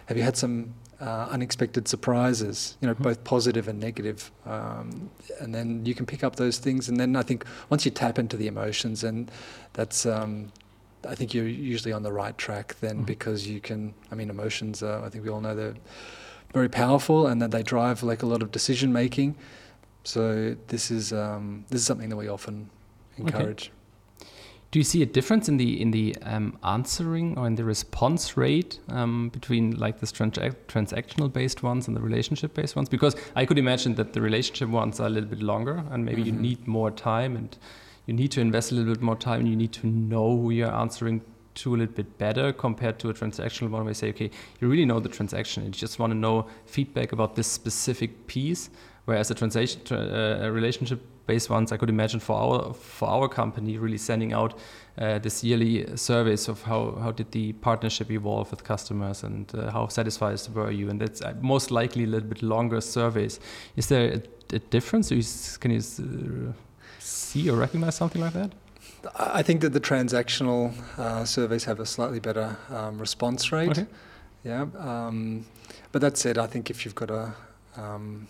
have 0.06 0.16
you 0.16 0.22
had 0.22 0.36
some 0.36 0.74
uh, 1.00 1.28
unexpected 1.30 1.86
surprises, 1.88 2.76
you 2.80 2.88
know, 2.88 2.94
mm-hmm. 2.94 3.02
both 3.02 3.24
positive 3.24 3.68
and 3.68 3.78
negative. 3.78 4.30
Um, 4.46 5.10
and 5.40 5.54
then 5.54 5.84
you 5.84 5.94
can 5.94 6.06
pick 6.06 6.24
up 6.24 6.36
those 6.36 6.58
things. 6.58 6.88
And 6.88 6.98
then 6.98 7.16
I 7.16 7.22
think 7.22 7.44
once 7.68 7.84
you 7.84 7.90
tap 7.90 8.18
into 8.18 8.36
the 8.36 8.46
emotions, 8.46 9.04
and 9.04 9.30
that's, 9.74 10.06
um, 10.06 10.52
I 11.06 11.14
think 11.14 11.34
you're 11.34 11.46
usually 11.46 11.92
on 11.92 12.02
the 12.02 12.12
right 12.12 12.36
track 12.38 12.76
then 12.80 13.02
Mhm. 13.02 13.06
because 13.06 13.46
you 13.46 13.60
can. 13.60 13.94
I 14.10 14.14
mean, 14.14 14.30
emotions. 14.30 14.82
Are, 14.82 15.04
I 15.04 15.08
think 15.08 15.22
we 15.22 15.30
all 15.30 15.40
know 15.40 15.54
they're 15.54 15.76
very 16.52 16.68
powerful 16.68 17.26
and 17.26 17.40
that 17.42 17.50
they 17.50 17.62
drive 17.62 18.02
like 18.02 18.22
a 18.22 18.26
lot 18.26 18.42
of 18.42 18.50
decision 18.50 18.92
making. 18.92 19.36
So 20.02 20.56
this 20.68 20.90
is 20.90 21.12
um, 21.12 21.64
this 21.68 21.82
is 21.82 21.86
something 21.86 22.08
that 22.08 22.16
we 22.16 22.28
often 22.28 22.70
encourage. 23.18 23.70
Do 24.72 24.80
you 24.80 24.84
see 24.84 25.00
a 25.00 25.06
difference 25.06 25.48
in 25.48 25.56
the 25.58 25.80
in 25.80 25.90
the 25.92 26.14
um, 26.22 26.58
answering 26.62 27.38
or 27.38 27.46
in 27.46 27.54
the 27.54 27.64
response 27.64 28.36
rate 28.36 28.80
um, 28.88 29.28
between 29.30 29.76
like 29.78 30.00
this 30.00 30.12
transac- 30.12 30.56
transactional 30.68 31.32
based 31.32 31.62
ones 31.62 31.86
and 31.88 31.96
the 31.96 32.00
relationship 32.00 32.52
based 32.54 32.74
ones? 32.76 32.88
Because 32.88 33.14
I 33.36 33.46
could 33.46 33.58
imagine 33.58 33.94
that 33.94 34.12
the 34.12 34.20
relationship 34.20 34.68
ones 34.68 34.98
are 35.00 35.06
a 35.06 35.10
little 35.10 35.30
bit 35.30 35.40
longer, 35.42 35.84
and 35.90 36.04
maybe 36.04 36.22
you 36.22 36.32
Mhm. 36.32 36.40
need 36.40 36.66
more 36.66 36.90
time, 36.90 37.36
and 37.36 37.56
you 38.06 38.14
need 38.14 38.32
to 38.32 38.40
invest 38.40 38.72
a 38.72 38.74
little 38.74 38.92
bit 38.92 39.02
more 39.02 39.16
time, 39.16 39.40
and 39.40 39.48
you 39.48 39.56
need 39.56 39.72
to 39.72 39.86
know 39.86 40.36
who 40.36 40.50
you're 40.50 40.74
answering 40.74 41.22
to 41.54 41.74
a 41.74 41.76
little 41.78 41.94
bit 41.94 42.18
better 42.18 42.52
compared 42.52 42.98
to 42.98 43.08
a 43.08 43.14
transactional 43.14 43.70
one 43.70 43.84
where 43.84 43.90
you 43.90 43.94
say, 43.94 44.10
okay, 44.10 44.30
you 44.60 44.68
really 44.68 44.84
know 44.84 45.00
the 45.00 45.08
transaction, 45.08 45.62
and 45.64 45.74
you 45.74 45.80
just 45.80 45.98
want 45.98 46.10
to 46.10 46.18
know 46.18 46.46
feedback 46.66 47.12
about 47.12 47.34
this 47.36 47.46
specific 47.46 48.26
piece. 48.26 48.68
Whereas 49.06 49.30
a 49.30 49.34
transaction, 49.34 49.80
tra- 49.84 49.96
uh, 49.98 50.46
a 50.48 50.50
relationship-based 51.26 51.50
ones, 51.50 51.72
I 51.72 51.76
could 51.76 51.90
imagine 51.90 52.20
for 52.20 52.36
our 52.36 52.74
for 52.74 53.08
our 53.08 53.28
company, 53.28 53.78
really 53.78 53.98
sending 53.98 54.34
out 54.34 54.54
uh, 54.98 55.18
this 55.18 55.44
yearly 55.44 55.86
surveys 55.96 56.48
of 56.48 56.62
how 56.62 56.98
how 57.02 57.12
did 57.12 57.30
the 57.32 57.52
partnership 57.52 58.10
evolve 58.10 58.50
with 58.50 58.64
customers 58.64 59.24
and 59.24 59.52
uh, 59.54 59.70
how 59.70 59.88
satisfied 59.88 60.40
were 60.54 60.72
you, 60.72 60.90
and 60.90 61.00
that's 61.00 61.22
uh, 61.22 61.34
most 61.40 61.70
likely 61.70 62.04
a 62.04 62.06
little 62.06 62.28
bit 62.28 62.42
longer 62.42 62.80
surveys. 62.80 63.40
Is 63.76 63.86
there 63.86 64.14
a, 64.14 64.56
a 64.56 64.58
difference? 64.70 65.12
Can 65.58 65.70
you 65.70 65.80
uh, 65.80 66.52
see 66.98 67.50
or 67.50 67.58
recognize 67.58 67.96
something 67.96 68.22
like 68.22 68.32
that? 68.32 68.52
I 69.14 69.40
I 69.40 69.42
think 69.42 69.60
that 69.60 69.72
the 69.72 69.80
transactional 69.80 70.72
uh, 70.98 71.24
surveys 71.24 71.64
have 71.64 71.80
a 71.80 71.86
slightly 71.86 72.20
better 72.20 72.56
um, 72.70 73.00
response 73.00 73.52
rate. 73.52 73.70
Okay. 73.70 73.86
Yeah. 74.44 74.66
Um, 74.78 75.44
but 75.92 76.00
that 76.00 76.16
said, 76.16 76.38
I 76.38 76.46
think 76.46 76.70
if 76.70 76.84
you've 76.84 76.94
got 76.94 77.10
a, 77.10 77.34
um, 77.76 78.28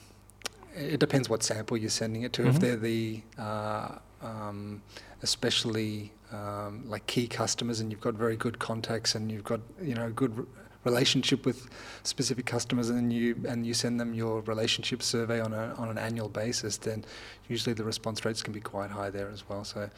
it 0.76 1.00
depends 1.00 1.28
what 1.28 1.42
sample 1.42 1.76
you're 1.76 1.90
sending 1.90 2.22
it 2.22 2.32
to. 2.34 2.46
If 2.46 2.56
Mhm. 2.56 2.60
they're 2.60 2.76
the, 2.76 3.22
uh, 3.38 3.98
um, 4.22 4.82
especially 5.22 6.12
um, 6.32 6.82
like 6.88 7.06
key 7.06 7.26
customers, 7.28 7.80
and 7.80 7.90
you've 7.90 8.00
got 8.00 8.14
very 8.14 8.36
good 8.36 8.58
contacts, 8.58 9.14
and 9.14 9.30
you've 9.30 9.44
got 9.44 9.60
you 9.80 9.94
know 9.94 10.06
a 10.06 10.10
good 10.10 10.32
r- 10.36 10.44
relationship 10.84 11.46
with 11.46 11.68
specific 12.02 12.46
customers, 12.46 12.90
and 12.90 13.12
you 13.12 13.36
and 13.48 13.64
you 13.66 13.72
send 13.74 14.00
them 14.00 14.12
your 14.12 14.40
relationship 14.42 15.02
survey 15.02 15.40
on 15.40 15.52
a 15.52 15.74
on 15.78 15.88
an 15.88 15.98
annual 15.98 16.28
basis, 16.28 16.76
then 16.78 17.04
usually 17.48 17.74
the 17.74 17.84
response 17.84 18.24
rates 18.24 18.42
can 18.42 18.52
be 18.52 18.60
quite 18.60 18.90
high 18.90 19.08
there 19.10 19.28
as 19.30 19.48
well. 19.48 19.64
So 19.64 19.88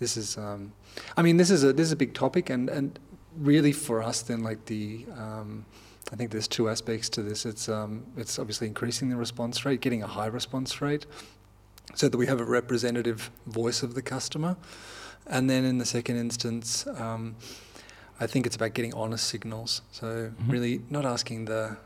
this 0.00 0.16
is, 0.16 0.36
um, 0.36 0.72
I 1.16 1.22
mean, 1.22 1.36
this 1.36 1.50
is 1.50 1.62
a 1.62 1.72
this 1.72 1.86
is 1.86 1.92
a 1.92 1.96
big 1.96 2.12
topic, 2.12 2.50
and 2.50 2.68
and 2.68 2.98
really 3.36 3.72
for 3.72 4.02
us 4.02 4.22
then 4.22 4.42
like 4.42 4.64
the 4.66 5.06
um, 5.16 5.64
I 6.12 6.16
think 6.16 6.30
there's 6.30 6.48
two 6.48 6.68
aspects 6.68 7.08
to 7.10 7.22
this. 7.22 7.44
It's 7.44 7.68
um, 7.68 8.04
it's 8.16 8.38
obviously 8.38 8.66
increasing 8.66 9.08
the 9.10 9.16
response 9.16 9.64
rate, 9.64 9.80
getting 9.80 10.02
a 10.02 10.06
high 10.06 10.26
response 10.26 10.80
rate, 10.80 11.06
so 11.94 12.08
that 12.08 12.16
we 12.16 12.26
have 12.26 12.40
a 12.40 12.44
representative 12.44 13.30
voice 13.46 13.82
of 13.82 13.94
the 13.94 14.02
customer, 14.02 14.56
and 15.26 15.48
then 15.50 15.64
in 15.64 15.78
the 15.78 15.84
second 15.84 16.16
instance, 16.16 16.86
um, 16.86 17.36
I 18.20 18.26
think 18.26 18.46
it's 18.46 18.56
about 18.56 18.74
getting 18.74 18.94
honest 18.94 19.26
signals. 19.28 19.82
So 19.92 20.06
Mhm. 20.06 20.52
really 20.52 20.82
not 20.90 21.04
asking 21.04 21.44
the 21.44 21.76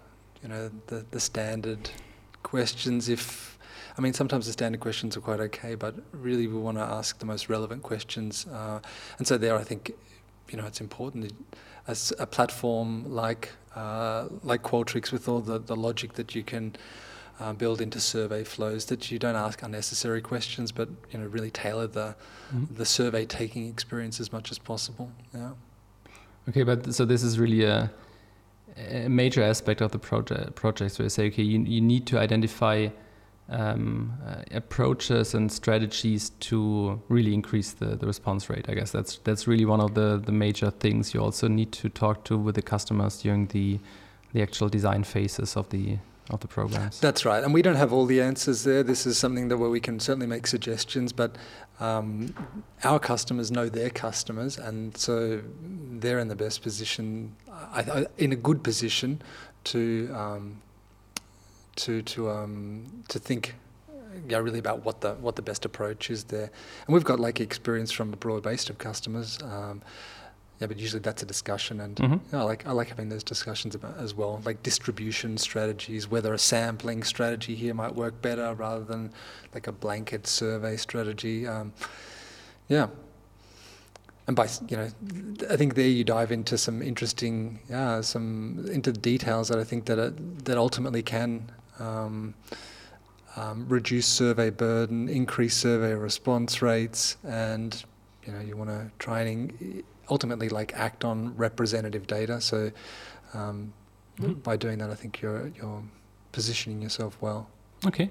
you 0.42 0.48
know 0.48 0.70
the 0.87 1.04
the 1.11 1.20
standard 1.20 1.90
questions 2.42 3.08
if. 3.08 3.58
I 3.98 4.00
mean, 4.00 4.14
sometimes 4.14 4.46
the 4.46 4.52
standard 4.52 4.80
questions 4.80 5.18
are 5.18 5.20
quite 5.20 5.38
okay, 5.40 5.74
but 5.74 5.94
really 6.12 6.46
we 6.46 6.58
want 6.58 6.78
to 6.78 6.82
ask 6.82 7.18
the 7.18 7.26
most 7.26 7.50
relevant 7.50 7.82
questions. 7.82 8.46
Uh, 8.46 8.80
and 9.18 9.26
so 9.28 9.37
there, 9.37 9.54
I 9.54 9.64
think, 9.64 9.92
you 10.50 10.57
know, 10.59 10.66
it's 10.66 10.81
important 10.81 11.24
that 11.24 11.35
as 11.87 12.12
a 12.18 12.26
platform 12.26 13.12
like 13.14 13.50
uh, 13.74 14.28
like 14.42 14.62
Qualtrics 14.62 15.12
with 15.12 15.28
all 15.28 15.40
the, 15.40 15.59
the 15.59 15.74
logic 15.74 16.12
that 16.14 16.35
you 16.35 16.42
can 16.42 16.76
uh, 17.40 17.52
build 17.55 17.81
into 17.81 17.98
survey 18.00 18.44
flows, 18.44 18.85
that 18.87 19.11
you 19.11 19.18
don't 19.18 19.35
ask 19.35 19.62
unnecessary 19.62 20.20
questions, 20.20 20.70
but 20.72 20.88
you 21.11 21.18
know, 21.18 21.26
really 21.26 21.50
tailor 21.50 21.87
the 21.87 22.14
Mhm. 22.55 22.76
the 22.76 22.85
survey 22.85 23.24
taking 23.24 23.66
experience 23.66 24.20
as 24.20 24.31
much 24.33 24.50
as 24.50 24.59
possible. 24.59 25.11
Yeah. 25.35 25.52
Okay, 26.48 26.64
but 26.64 26.94
so 26.94 27.05
this 27.07 27.22
is 27.22 27.38
really 27.38 27.64
a, 27.64 27.90
a 28.76 29.09
major 29.09 29.42
aspect 29.42 29.81
of 29.81 29.90
the 29.92 29.98
project. 29.98 30.55
Projects 30.55 30.98
where 30.98 31.07
you 31.07 31.11
say, 31.11 31.26
okay, 31.28 31.42
you, 31.42 31.61
you 31.61 31.81
need 31.81 32.07
to 32.09 32.18
identify 32.18 32.88
um, 33.53 34.12
uh, 34.27 34.43
approaches 34.53 35.35
and 35.35 35.53
strategies 35.53 36.31
to 36.41 37.01
really 37.09 37.35
increase 37.35 37.73
the, 37.73 37.97
the 37.97 38.07
response 38.07 38.49
rate. 38.49 38.67
I 38.69 38.75
guess 38.75 38.91
that's 38.91 39.19
that's 39.25 39.47
really 39.47 39.65
one 39.65 39.81
of 39.81 39.95
the, 39.95 40.21
the 40.25 40.33
major 40.33 40.71
things 40.71 41.15
you 41.15 41.21
also 41.21 41.49
need 41.49 41.73
to 41.73 41.88
talk 41.88 42.25
to 42.25 42.38
with 42.38 42.55
the 42.55 42.62
customers 42.62 43.23
during 43.23 43.47
the 43.49 43.79
the 44.33 44.43
actual 44.43 44.69
design 44.69 45.05
phases 45.05 45.57
of 45.57 45.69
the 45.69 45.99
of 46.31 46.41
the 46.41 46.49
programs. 46.49 47.01
That's 47.01 47.25
right, 47.25 47.45
and 47.45 47.53
we 47.53 47.62
don't 47.62 47.77
have 47.77 47.93
all 47.93 48.07
the 48.07 48.23
answers 48.23 48.65
there. 48.65 48.83
This 48.83 49.07
is 49.07 49.19
something 49.19 49.49
that 49.49 49.59
where 49.59 49.69
we 49.71 49.81
can 49.81 50.01
certainly 50.01 50.27
make 50.27 50.47
suggestions, 50.47 51.12
but 51.12 51.37
um, 51.81 52.35
our 52.85 52.99
customers 52.99 53.51
know 53.51 53.69
their 53.69 53.91
customers, 53.91 54.57
and 54.57 54.97
so 54.97 55.43
they're 56.01 56.21
in 56.21 56.29
the 56.29 56.37
best 56.37 56.62
position, 56.62 57.37
I, 57.51 57.81
I, 57.81 58.07
in 58.17 58.33
a 58.33 58.37
good 58.37 58.62
position, 58.62 59.21
to 59.65 60.11
um, 60.15 60.62
to 61.76 62.02
to 62.02 62.30
um, 62.30 63.04
to 63.08 63.18
think, 63.18 63.54
yeah, 64.28 64.38
really 64.38 64.58
about 64.58 64.85
what 64.85 65.00
the 65.00 65.14
what 65.14 65.37
the 65.37 65.42
best 65.42 65.64
approach 65.64 66.11
is 66.11 66.24
there. 66.24 66.50
And 66.87 66.94
we've 66.94 67.04
got 67.04 67.20
like 67.20 67.40
experience 67.40 67.90
from 67.92 68.12
a 68.12 68.16
broad 68.16 68.42
base 68.42 68.68
of 68.70 68.78
customers. 68.78 69.38
Um, 69.42 69.82
yeah, 70.61 70.68
but 70.68 70.78
usually 70.78 71.00
that's 71.00 71.22
a 71.24 71.26
discussion, 71.26 71.80
and 71.80 71.96
Mhm. 71.96 72.20
yeah, 72.32 72.40
I 72.40 72.42
like 72.44 72.66
I 72.66 72.72
like 72.72 72.88
having 72.88 73.08
those 73.08 73.24
discussions 73.24 73.74
about 73.74 73.98
as 73.98 74.14
well, 74.14 74.40
like 74.44 74.62
distribution 74.62 75.37
strategies, 75.38 76.08
whether 76.08 76.32
a 76.32 76.38
sampling 76.38 77.02
strategy 77.02 77.56
here 77.56 77.74
might 77.74 77.96
work 77.96 78.22
better 78.22 78.54
rather 78.54 78.85
than 78.85 79.11
like 79.54 79.66
a 79.66 79.72
blanket 79.72 80.26
survey 80.28 80.76
strategy. 80.76 81.48
Um, 81.48 81.72
yeah, 82.68 82.87
and 84.28 84.37
by 84.37 84.46
you 84.68 84.76
know, 84.76 84.88
I 85.50 85.56
think 85.56 85.74
there 85.74 85.88
you 85.88 86.04
dive 86.04 86.30
into 86.30 86.56
some 86.56 86.80
interesting, 86.80 87.58
yeah, 87.68 88.00
some 88.02 88.64
into 88.70 88.92
details 88.92 89.48
that 89.48 89.58
I 89.58 89.64
think 89.64 89.87
that 89.87 89.98
are, 89.98 90.11
that 90.44 90.58
ultimately 90.58 91.02
can. 91.02 91.50
Um, 91.83 92.35
um, 93.37 93.66
reduce 93.68 94.07
survey 94.07 94.51
burden, 94.51 95.09
increase 95.09 95.57
survey 95.57 95.95
response 95.95 96.61
rates, 96.62 97.16
and 97.25 97.83
you 98.27 98.33
know 98.33 98.40
you 98.40 98.57
want 98.57 98.71
to 98.71 98.90
try 98.99 99.21
and 99.23 99.83
ultimately 100.11 100.49
like 100.49 100.75
act 100.75 101.05
on 101.05 101.35
representative 101.37 102.07
data. 102.07 102.40
So 102.40 102.71
um, 103.35 103.73
Mhm. 104.21 104.42
by 104.42 104.57
doing 104.59 104.79
that, 104.79 104.90
I 104.90 104.95
think 104.95 105.23
you're 105.23 105.51
you're 105.57 105.83
positioning 106.33 106.83
yourself 106.83 107.16
well. 107.23 107.47
Okay. 107.87 108.11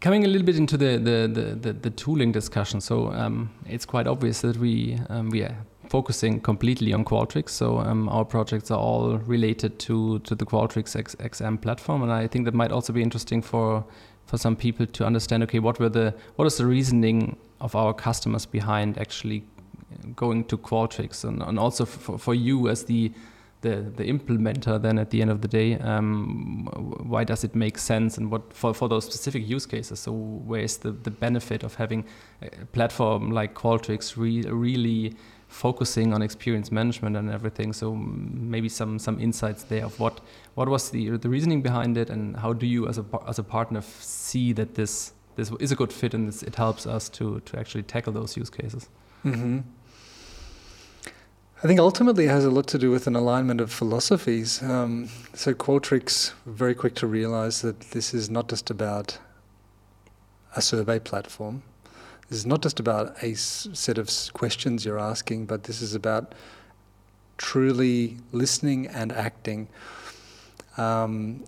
Coming 0.00 0.24
a 0.24 0.28
little 0.28 0.46
bit 0.46 0.56
into 0.56 0.76
the 0.78 0.96
the, 0.98 1.28
the, 1.28 1.54
the, 1.64 1.72
the 1.72 1.90
tooling 1.90 2.32
discussion, 2.32 2.80
so 2.80 3.12
um, 3.12 3.50
it's 3.66 3.84
quite 3.84 4.06
obvious 4.06 4.40
that 4.40 4.56
we 4.56 4.98
um, 5.10 5.28
we 5.30 5.42
are 5.42 5.56
focusing 5.88 6.40
completely 6.40 6.92
on 6.92 7.04
Qualtrics. 7.04 7.50
So 7.50 7.78
um, 7.78 8.08
our 8.08 8.24
projects 8.24 8.70
are 8.70 8.78
all 8.78 9.18
related 9.18 9.78
to 9.80 10.18
to 10.20 10.34
the 10.34 10.44
Qualtrics 10.44 10.96
X, 10.96 11.14
XM 11.16 11.60
platform, 11.60 12.02
and 12.02 12.12
I 12.12 12.26
think 12.26 12.44
that 12.44 12.54
might 12.54 12.72
also 12.72 12.92
be 12.92 13.02
interesting 13.02 13.42
for 13.42 13.84
for 14.26 14.38
some 14.38 14.56
people 14.56 14.86
to 14.86 15.06
understand. 15.06 15.42
Okay, 15.44 15.58
what 15.58 15.78
were 15.78 15.88
the 15.88 16.14
what 16.36 16.46
is 16.46 16.56
the 16.56 16.66
reasoning 16.66 17.36
of 17.60 17.74
our 17.74 17.94
customers 17.94 18.46
behind 18.46 18.98
actually 18.98 19.44
going 20.14 20.44
to 20.44 20.58
Qualtrics, 20.58 21.24
and, 21.24 21.42
and 21.42 21.58
also 21.58 21.84
for, 21.84 22.18
for 22.18 22.34
you 22.34 22.68
as 22.68 22.84
the 22.84 23.12
the 23.60 23.92
the 23.96 24.04
implementer 24.04 24.80
then 24.80 24.98
at 24.98 25.10
the 25.10 25.20
end 25.20 25.30
of 25.30 25.40
the 25.40 25.48
day 25.48 25.78
um, 25.78 26.68
why 27.02 27.24
does 27.24 27.42
it 27.42 27.54
make 27.54 27.76
sense 27.76 28.16
and 28.16 28.30
what 28.30 28.52
for, 28.52 28.72
for 28.72 28.88
those 28.88 29.04
specific 29.04 29.48
use 29.48 29.66
cases 29.66 29.98
so 29.98 30.12
where 30.12 30.60
is 30.60 30.78
the, 30.78 30.92
the 30.92 31.10
benefit 31.10 31.64
of 31.64 31.74
having 31.74 32.04
a 32.42 32.64
platform 32.66 33.32
like 33.32 33.54
Qualtrics 33.54 34.16
re- 34.16 34.42
really 34.42 35.16
focusing 35.48 36.12
on 36.12 36.22
experience 36.22 36.70
management 36.70 37.16
and 37.16 37.30
everything 37.30 37.72
so 37.72 37.94
maybe 37.94 38.68
some 38.68 38.98
some 38.98 39.18
insights 39.18 39.64
there 39.64 39.84
of 39.84 39.98
what 39.98 40.20
what 40.54 40.68
was 40.68 40.90
the 40.90 41.16
the 41.16 41.28
reasoning 41.28 41.62
behind 41.62 41.96
it 41.96 42.10
and 42.10 42.36
how 42.36 42.52
do 42.52 42.66
you 42.66 42.86
as 42.86 42.98
a 42.98 43.04
as 43.26 43.38
a 43.38 43.42
partner 43.42 43.82
see 43.98 44.52
that 44.52 44.74
this 44.74 45.12
this 45.36 45.50
is 45.58 45.72
a 45.72 45.76
good 45.76 45.92
fit 45.92 46.14
and 46.14 46.28
this, 46.28 46.42
it 46.42 46.54
helps 46.54 46.86
us 46.86 47.08
to 47.08 47.40
to 47.40 47.58
actually 47.58 47.82
tackle 47.82 48.12
those 48.12 48.36
use 48.36 48.50
cases 48.50 48.88
Mm-hmm. 49.24 49.60
I 51.62 51.66
think 51.66 51.80
ultimately 51.80 52.26
it 52.26 52.30
has 52.30 52.44
a 52.44 52.50
lot 52.50 52.68
to 52.68 52.78
do 52.78 52.90
with 52.90 53.06
an 53.08 53.16
alignment 53.16 53.60
of 53.60 53.72
philosophies. 53.72 54.62
Um, 54.62 55.08
so 55.34 55.54
Qualtrics 55.54 56.32
very 56.46 56.74
quick 56.74 56.94
to 56.96 57.06
realize 57.06 57.62
that 57.62 57.80
this 57.90 58.14
is 58.14 58.30
not 58.30 58.48
just 58.48 58.70
about 58.70 59.18
a 60.54 60.62
survey 60.62 61.00
platform. 61.00 61.62
This 62.28 62.38
is 62.38 62.46
not 62.46 62.62
just 62.62 62.78
about 62.78 63.22
a 63.22 63.34
set 63.34 63.98
of 63.98 64.10
questions 64.34 64.84
you're 64.84 64.98
asking, 64.98 65.46
but 65.46 65.64
this 65.64 65.80
is 65.80 65.94
about 65.94 66.34
truly 67.38 68.18
listening 68.32 68.86
and 68.86 69.12
acting. 69.12 69.68
Um, 70.76 71.44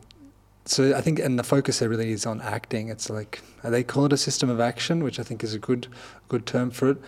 so 0.64 0.96
I 0.96 1.00
think, 1.00 1.18
and 1.18 1.38
the 1.38 1.42
focus 1.42 1.80
there 1.80 1.88
really 1.88 2.12
is 2.12 2.26
on 2.26 2.40
acting. 2.40 2.88
It's 2.88 3.10
like 3.10 3.42
they 3.62 3.82
call 3.82 4.06
it 4.06 4.12
a 4.12 4.16
system 4.16 4.48
of 4.48 4.60
action, 4.60 5.02
which 5.02 5.18
I 5.18 5.22
think 5.22 5.44
is 5.44 5.52
a 5.54 5.58
good, 5.58 5.88
good 6.28 6.46
term 6.46 6.70
for 6.70 6.90
it. 6.90 6.98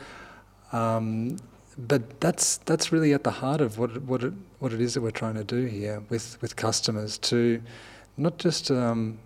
Um, 0.73 1.39
but 1.79 2.21
that's 2.21 2.59
that's 2.59 2.93
really 2.93 3.15
at 3.15 3.25
the 3.25 3.31
heart 3.31 3.61
of 3.61 3.79
what 3.79 4.03
what 4.03 4.23
it, 4.23 4.35
what 4.59 4.73
it 4.73 4.81
is 4.81 4.95
that 4.95 5.01
we're 5.01 5.11
trying 5.11 5.35
to 5.35 5.45
do 5.45 5.65
here 5.65 6.03
with 6.11 6.41
with 6.43 6.57
customers 6.57 7.17
to 7.19 7.63
not 8.17 8.37
just 8.39 8.71
um, 8.71 9.19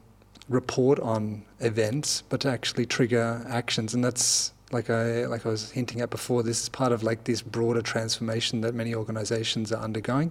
report 0.49 1.01
on 1.01 1.45
events, 1.61 2.23
but 2.29 2.41
to 2.41 2.51
actually 2.51 2.87
trigger 2.87 3.45
actions, 3.49 3.95
and 3.95 4.05
that's 4.05 4.53
like 4.73 4.91
I 4.91 5.27
like 5.27 5.47
I 5.47 5.49
was 5.49 5.71
hinting 5.71 6.01
at 6.01 6.11
before. 6.11 6.43
This 6.43 6.63
is 6.63 6.69
part 6.69 6.93
of 6.93 7.03
like 7.03 7.25
this 7.25 7.43
broader 7.43 7.83
transformation 7.83 8.61
that 8.63 8.75
many 8.75 8.95
organisations 8.95 9.73
are 9.73 9.83
undergoing, 9.83 10.31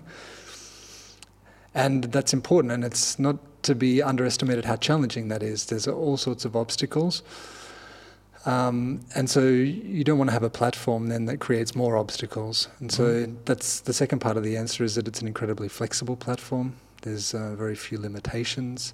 and 1.73 2.05
that's 2.05 2.33
important. 2.33 2.73
And 2.73 2.83
it's 2.83 3.19
not 3.19 3.37
to 3.63 3.75
be 3.75 4.01
underestimated 4.01 4.65
how 4.65 4.75
challenging 4.75 5.27
that 5.29 5.43
is. 5.43 5.65
There's 5.65 5.87
all 5.87 6.17
sorts 6.17 6.45
of 6.45 6.55
obstacles. 6.55 7.23
Um, 8.45 9.01
and 9.15 9.27
so 9.27 9.41
you 9.41 10.03
don't 10.03 10.19
want 10.19 10.29
to 10.29 10.33
have 10.33 10.43
a 10.43 10.51
platform 10.51 11.07
then 11.07 11.25
that 11.25 11.39
creates 11.39 11.75
more 11.75 11.97
obstacles. 11.97 12.67
And 12.79 12.91
so 12.91 13.25
mm. 13.25 13.35
that's 13.45 13.79
the 13.81 13.93
second 13.93 14.19
part 14.19 14.37
of 14.37 14.43
the 14.43 14.55
answer 14.55 14.83
is 14.83 14.93
that 14.95 15.07
it's 15.07 15.19
an 15.19 15.27
incredibly 15.27 15.67
flexible 15.67 16.15
platform. 16.15 16.75
There's 17.01 17.33
uh, 17.33 17.55
very 17.55 17.75
few 17.75 17.97
limitations. 17.97 18.93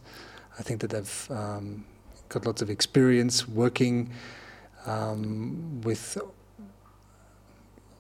I 0.59 0.63
think 0.63 0.81
that 0.81 0.89
they've 0.89 1.27
um, 1.31 1.85
got 2.29 2.45
lots 2.45 2.61
of 2.61 2.69
experience 2.69 3.47
working 3.47 4.11
um, 4.85 5.81
with 5.81 6.17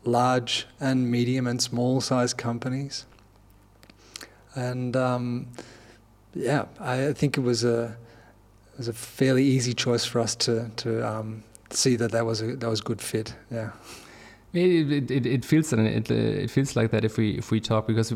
large 0.03 0.67
and 0.79 1.09
medium 1.09 1.47
and 1.47 1.61
small 1.61 2.01
sized 2.01 2.37
companies. 2.37 3.05
And 4.55 4.95
um, 4.95 5.47
yeah, 6.33 6.65
I 6.79 7.13
think 7.13 7.37
it 7.37 7.41
was 7.41 7.63
a 7.63 7.97
it 8.73 8.77
was 8.77 8.87
a 8.87 8.93
fairly 8.93 9.43
easy 9.43 9.73
choice 9.73 10.05
for 10.05 10.19
us 10.19 10.35
to 10.35 10.69
to 10.77 11.07
um, 11.07 11.43
see 11.69 11.95
that 11.97 12.11
that 12.11 12.25
was 12.25 12.41
a 12.41 12.55
that 12.55 12.69
was 12.69 12.81
good 12.81 13.01
fit. 13.01 13.35
Yeah. 13.49 13.71
It, 14.53 15.09
it, 15.09 15.25
it 15.25 15.45
feels 15.45 15.71
it, 15.71 16.11
it 16.11 16.49
feels 16.49 16.75
like 16.75 16.91
that 16.91 17.05
if 17.05 17.17
we 17.17 17.37
if 17.37 17.51
we 17.51 17.61
talk 17.61 17.87
because 17.87 18.11
uh, 18.11 18.15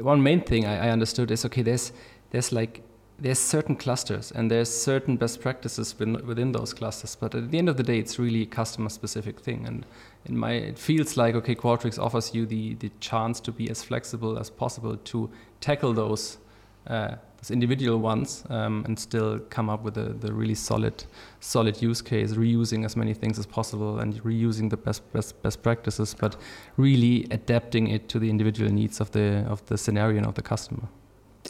one 0.00 0.22
main 0.22 0.40
thing 0.40 0.64
I, 0.64 0.86
I 0.86 0.90
understood 0.90 1.30
is 1.30 1.44
okay 1.44 1.60
there's 1.60 1.92
there's 2.30 2.50
like 2.50 2.82
there's 3.20 3.38
certain 3.38 3.74
clusters 3.74 4.30
and 4.30 4.50
there's 4.50 4.70
certain 4.70 5.16
best 5.16 5.40
practices 5.40 5.98
within, 5.98 6.52
those 6.52 6.72
clusters 6.72 7.16
but 7.16 7.34
at 7.34 7.50
the 7.50 7.58
end 7.58 7.68
of 7.68 7.76
the 7.76 7.82
day 7.82 7.98
it's 7.98 8.18
really 8.18 8.42
a 8.42 8.46
customer 8.46 8.88
specific 8.88 9.40
thing. 9.40 9.66
And 9.66 9.84
in 10.26 10.36
my 10.36 10.52
it 10.52 10.78
feels 10.78 11.16
like 11.16 11.34
okay 11.34 11.54
Qualtrics 11.54 11.98
offers 11.98 12.34
you 12.34 12.46
the 12.46 12.74
the 12.74 12.90
chance 13.00 13.40
to 13.40 13.52
be 13.52 13.68
as 13.70 13.82
flexible 13.82 14.38
as 14.38 14.50
possible 14.50 14.96
to 14.96 15.30
tackle 15.60 15.92
those 15.92 16.38
uh, 16.86 17.16
those 17.38 17.50
individual 17.50 17.98
ones 17.98 18.44
um, 18.50 18.84
and 18.86 18.98
still 18.98 19.38
come 19.50 19.68
up 19.68 19.82
with 19.82 19.98
a, 19.98 20.14
the 20.20 20.32
really 20.32 20.54
solid 20.54 21.04
solid 21.40 21.82
use 21.82 22.00
case 22.00 22.32
reusing 22.34 22.84
as 22.84 22.96
many 22.96 23.14
things 23.14 23.38
as 23.38 23.46
possible 23.46 23.98
and 23.98 24.22
reusing 24.22 24.70
the 24.70 24.76
best 24.76 25.12
best 25.12 25.40
best 25.42 25.62
practices 25.62 26.14
but 26.14 26.36
really 26.76 27.26
adapting 27.32 27.88
it 27.88 28.08
to 28.08 28.18
the 28.18 28.30
individual 28.30 28.70
needs 28.70 29.00
of 29.00 29.10
the 29.10 29.44
of 29.48 29.64
the 29.66 29.76
scenario 29.76 30.18
and 30.18 30.26
of 30.26 30.34
the 30.34 30.42
customer 30.42 30.88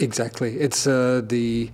exactly 0.01 0.59
it's 0.59 0.87
uh, 0.87 1.23
the 1.25 1.71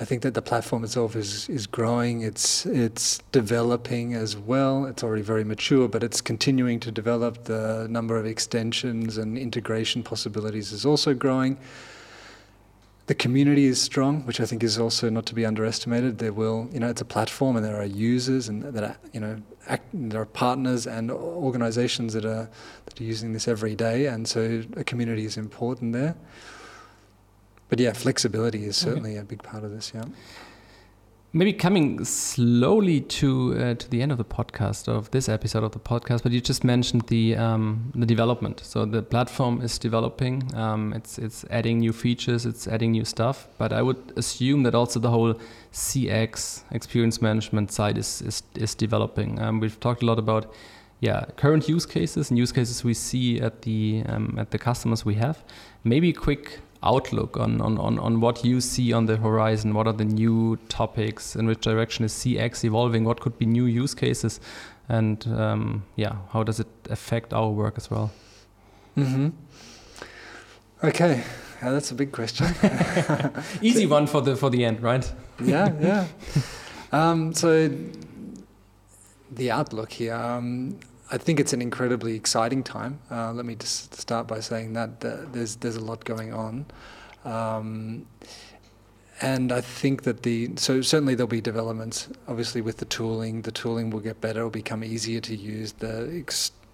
I 0.00 0.04
think 0.04 0.22
that 0.22 0.34
the 0.34 0.42
platform 0.42 0.84
itself 0.84 1.16
is 1.16 1.48
is 1.48 1.66
growing. 1.66 2.20
It's 2.20 2.64
it's 2.66 3.18
developing 3.32 4.14
as 4.14 4.36
well. 4.36 4.86
It's 4.86 5.02
already 5.02 5.22
very 5.22 5.42
mature, 5.42 5.88
but 5.88 6.04
it's 6.04 6.20
continuing 6.20 6.78
to 6.80 6.92
develop. 6.92 7.44
The 7.44 7.88
number 7.90 8.16
of 8.16 8.24
extensions 8.24 9.18
and 9.18 9.36
integration 9.36 10.04
possibilities 10.04 10.70
is 10.70 10.86
also 10.86 11.14
growing. 11.14 11.58
The 13.06 13.14
community 13.14 13.64
is 13.64 13.80
strong, 13.80 14.24
which 14.26 14.38
I 14.38 14.44
think 14.44 14.62
is 14.62 14.78
also 14.78 15.08
not 15.10 15.26
to 15.26 15.34
be 15.34 15.44
underestimated. 15.44 16.18
There 16.18 16.32
will, 16.32 16.68
you 16.72 16.78
know, 16.78 16.90
it's 16.90 17.00
a 17.00 17.06
platform, 17.06 17.56
and 17.56 17.64
there 17.64 17.80
are 17.80 17.86
users, 17.86 18.48
and 18.48 18.62
that 18.62 18.84
are, 18.84 18.96
you 19.12 19.18
know, 19.18 19.42
act, 19.66 19.86
there 19.92 20.20
are 20.20 20.26
partners 20.26 20.86
and 20.86 21.10
organisations 21.10 22.12
that 22.12 22.24
are 22.24 22.48
that 22.84 23.00
are 23.00 23.04
using 23.04 23.32
this 23.32 23.48
every 23.48 23.74
day, 23.74 24.06
and 24.06 24.28
so 24.28 24.62
a 24.76 24.84
community 24.84 25.24
is 25.24 25.36
important 25.36 25.92
there. 25.92 26.14
But 27.68 27.80
yeah, 27.80 27.92
flexibility 27.92 28.64
is 28.64 28.76
certainly 28.76 29.12
okay. 29.12 29.20
a 29.20 29.24
big 29.24 29.42
part 29.42 29.64
of 29.64 29.70
this. 29.70 29.92
Yeah. 29.94 30.04
Maybe 31.34 31.52
coming 31.52 32.02
slowly 32.06 33.02
to 33.02 33.54
uh, 33.58 33.74
to 33.74 33.90
the 33.90 34.00
end 34.00 34.12
of 34.12 34.16
the 34.16 34.24
podcast 34.24 34.88
of 34.88 35.10
this 35.10 35.28
episode 35.28 35.62
of 35.62 35.72
the 35.72 35.78
podcast, 35.78 36.22
but 36.22 36.32
you 36.32 36.40
just 36.40 36.64
mentioned 36.64 37.02
the 37.08 37.36
um, 37.36 37.92
the 37.94 38.06
development. 38.06 38.60
So 38.64 38.86
the 38.86 39.02
platform 39.02 39.60
is 39.60 39.78
developing. 39.78 40.50
Um, 40.54 40.94
it's 40.94 41.18
it's 41.18 41.44
adding 41.50 41.80
new 41.80 41.92
features. 41.92 42.46
It's 42.46 42.66
adding 42.66 42.92
new 42.92 43.04
stuff. 43.04 43.46
But 43.58 43.74
I 43.74 43.82
would 43.82 44.14
assume 44.16 44.62
that 44.62 44.74
also 44.74 45.00
the 45.00 45.10
whole 45.10 45.34
CX 45.70 46.62
experience 46.70 47.20
management 47.20 47.72
side 47.72 47.98
is 47.98 48.22
is, 48.22 48.42
is 48.54 48.74
developing. 48.74 49.38
Um, 49.38 49.60
we've 49.60 49.78
talked 49.80 50.02
a 50.02 50.06
lot 50.06 50.18
about 50.18 50.54
yeah 51.00 51.26
current 51.36 51.68
use 51.68 51.84
cases 51.84 52.30
and 52.30 52.38
use 52.38 52.52
cases 52.52 52.82
we 52.84 52.94
see 52.94 53.38
at 53.38 53.60
the 53.62 54.02
um, 54.06 54.38
at 54.38 54.50
the 54.50 54.58
customers 54.58 55.04
we 55.04 55.16
have. 55.16 55.44
Maybe 55.84 56.08
a 56.08 56.14
quick 56.14 56.60
outlook 56.82 57.36
on, 57.36 57.60
on, 57.60 57.78
on, 57.78 57.98
on 57.98 58.20
what 58.20 58.44
you 58.44 58.60
see 58.60 58.92
on 58.92 59.06
the 59.06 59.16
horizon? 59.16 59.74
What 59.74 59.86
are 59.86 59.92
the 59.92 60.04
new 60.04 60.56
topics? 60.68 61.34
In 61.36 61.46
which 61.46 61.60
direction 61.60 62.04
is 62.04 62.12
CX 62.12 62.64
evolving? 62.64 63.04
What 63.04 63.20
could 63.20 63.38
be 63.38 63.46
new 63.46 63.64
use 63.64 63.94
cases? 63.94 64.40
And 64.88 65.26
um, 65.28 65.84
yeah, 65.96 66.16
how 66.32 66.42
does 66.42 66.60
it 66.60 66.68
affect 66.88 67.32
our 67.32 67.50
work 67.50 67.74
as 67.76 67.90
well? 67.90 68.10
Mm-hmm. 68.96 69.28
Okay, 70.82 71.24
yeah, 71.62 71.70
that's 71.70 71.90
a 71.90 71.94
big 71.94 72.12
question. 72.12 72.46
Easy 73.62 73.86
one 73.86 74.06
for 74.06 74.20
the 74.20 74.36
for 74.36 74.48
the 74.48 74.64
end, 74.64 74.80
right? 74.80 75.12
yeah, 75.44 75.72
yeah. 75.80 76.06
Um, 76.92 77.34
so 77.34 77.68
the 79.30 79.50
outlook 79.50 79.92
here. 79.92 80.14
Um, 80.14 80.78
I 81.10 81.16
think 81.16 81.40
it's 81.40 81.52
an 81.52 81.62
incredibly 81.62 82.14
exciting 82.14 82.62
time. 82.62 83.00
Uh, 83.10 83.32
let 83.32 83.46
me 83.46 83.54
just 83.54 83.94
start 83.94 84.26
by 84.26 84.40
saying 84.40 84.74
that 84.74 85.04
uh, 85.04 85.16
there's 85.32 85.56
there's 85.56 85.76
a 85.76 85.80
lot 85.80 86.04
going 86.04 86.34
on, 86.34 86.66
um, 87.24 88.06
and 89.22 89.50
I 89.50 89.62
think 89.62 90.02
that 90.02 90.22
the 90.22 90.50
so 90.56 90.82
certainly 90.82 91.14
there'll 91.14 91.26
be 91.26 91.40
developments. 91.40 92.08
Obviously, 92.26 92.60
with 92.60 92.76
the 92.76 92.84
tooling, 92.84 93.42
the 93.42 93.52
tooling 93.52 93.88
will 93.88 94.00
get 94.00 94.20
better. 94.20 94.40
It'll 94.40 94.50
become 94.50 94.84
easier 94.84 95.20
to 95.20 95.34
use. 95.34 95.72
The 95.72 96.24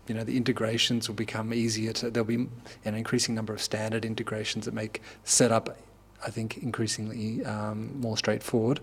you 0.09 0.15
know 0.15 0.25
the 0.25 0.37
integrations 0.37 1.09
will 1.09 1.15
become 1.15 1.55
easier 1.55 1.93
to. 1.93 2.11
There'll 2.11 2.27
be 2.27 2.49
an 2.85 2.95
increasing 2.95 3.37
number 3.37 3.53
of 3.53 3.63
standard 3.63 4.05
integrations 4.05 4.65
that 4.65 4.75
make 4.75 5.01
setup, 5.23 5.79
I 6.27 6.31
think, 6.31 6.59
increasingly 6.59 7.45
um, 7.45 8.01
more 8.01 8.17
straightforward. 8.17 8.81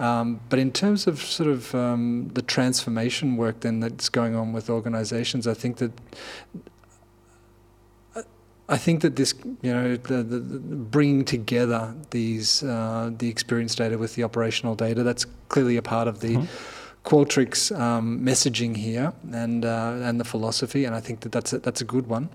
Um, 0.00 0.40
but 0.48 0.58
in 0.58 0.72
terms 0.72 1.06
of 1.06 1.20
sort 1.20 1.50
of 1.50 1.74
um, 1.74 2.30
the 2.32 2.40
transformation 2.40 3.36
work 3.36 3.60
then 3.60 3.80
that's 3.80 4.08
going 4.08 4.34
on 4.34 4.54
with 4.54 4.70
organisations, 4.70 5.46
I 5.46 5.52
think 5.52 5.76
that 5.76 5.92
I 8.66 8.78
think 8.78 9.02
that 9.02 9.16
this, 9.16 9.34
you 9.62 9.74
know, 9.74 9.96
the, 9.96 10.22
the, 10.22 10.38
the 10.38 10.58
bringing 10.58 11.24
together 11.24 11.94
these 12.10 12.62
uh, 12.62 13.10
the 13.18 13.28
experience 13.28 13.74
data 13.74 13.98
with 13.98 14.14
the 14.14 14.22
operational 14.22 14.74
data, 14.74 15.02
that's 15.02 15.26
clearly 15.48 15.76
a 15.76 15.82
part 15.82 16.08
of 16.08 16.20
the 16.20 16.36
mm-hmm. 16.36 16.76
Qualtrics 17.04 17.76
um, 17.78 18.20
messaging 18.20 18.76
here 18.76 19.12
and 19.32 19.64
uh, 19.64 19.98
and 20.02 20.20
the 20.20 20.24
philosophy, 20.24 20.84
and 20.84 20.94
I 20.94 21.00
think 21.00 21.20
that 21.20 21.32
that's 21.32 21.52
a, 21.52 21.58
that's 21.58 21.80
a 21.80 21.84
good 21.84 22.06
one. 22.06 22.28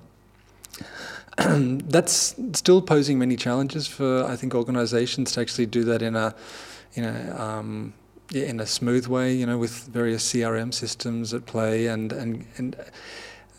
that's 1.37 2.35
still 2.53 2.81
posing 2.81 3.19
many 3.19 3.35
challenges 3.35 3.87
for 3.87 4.23
I 4.23 4.35
think 4.35 4.55
organisations 4.55 5.33
to 5.33 5.41
actually 5.41 5.67
do 5.67 5.83
that 5.83 6.01
in 6.01 6.15
a 6.15 6.33
you 6.95 7.03
know, 7.03 7.35
um, 7.37 7.93
in 8.33 8.59
a 8.59 8.65
smooth 8.65 9.07
way, 9.07 9.33
you 9.33 9.45
know, 9.45 9.57
with 9.57 9.71
various 9.87 10.31
CRM 10.31 10.73
systems 10.73 11.33
at 11.33 11.45
play 11.45 11.87
and 11.87 12.11
and 12.11 12.45
and 12.57 12.75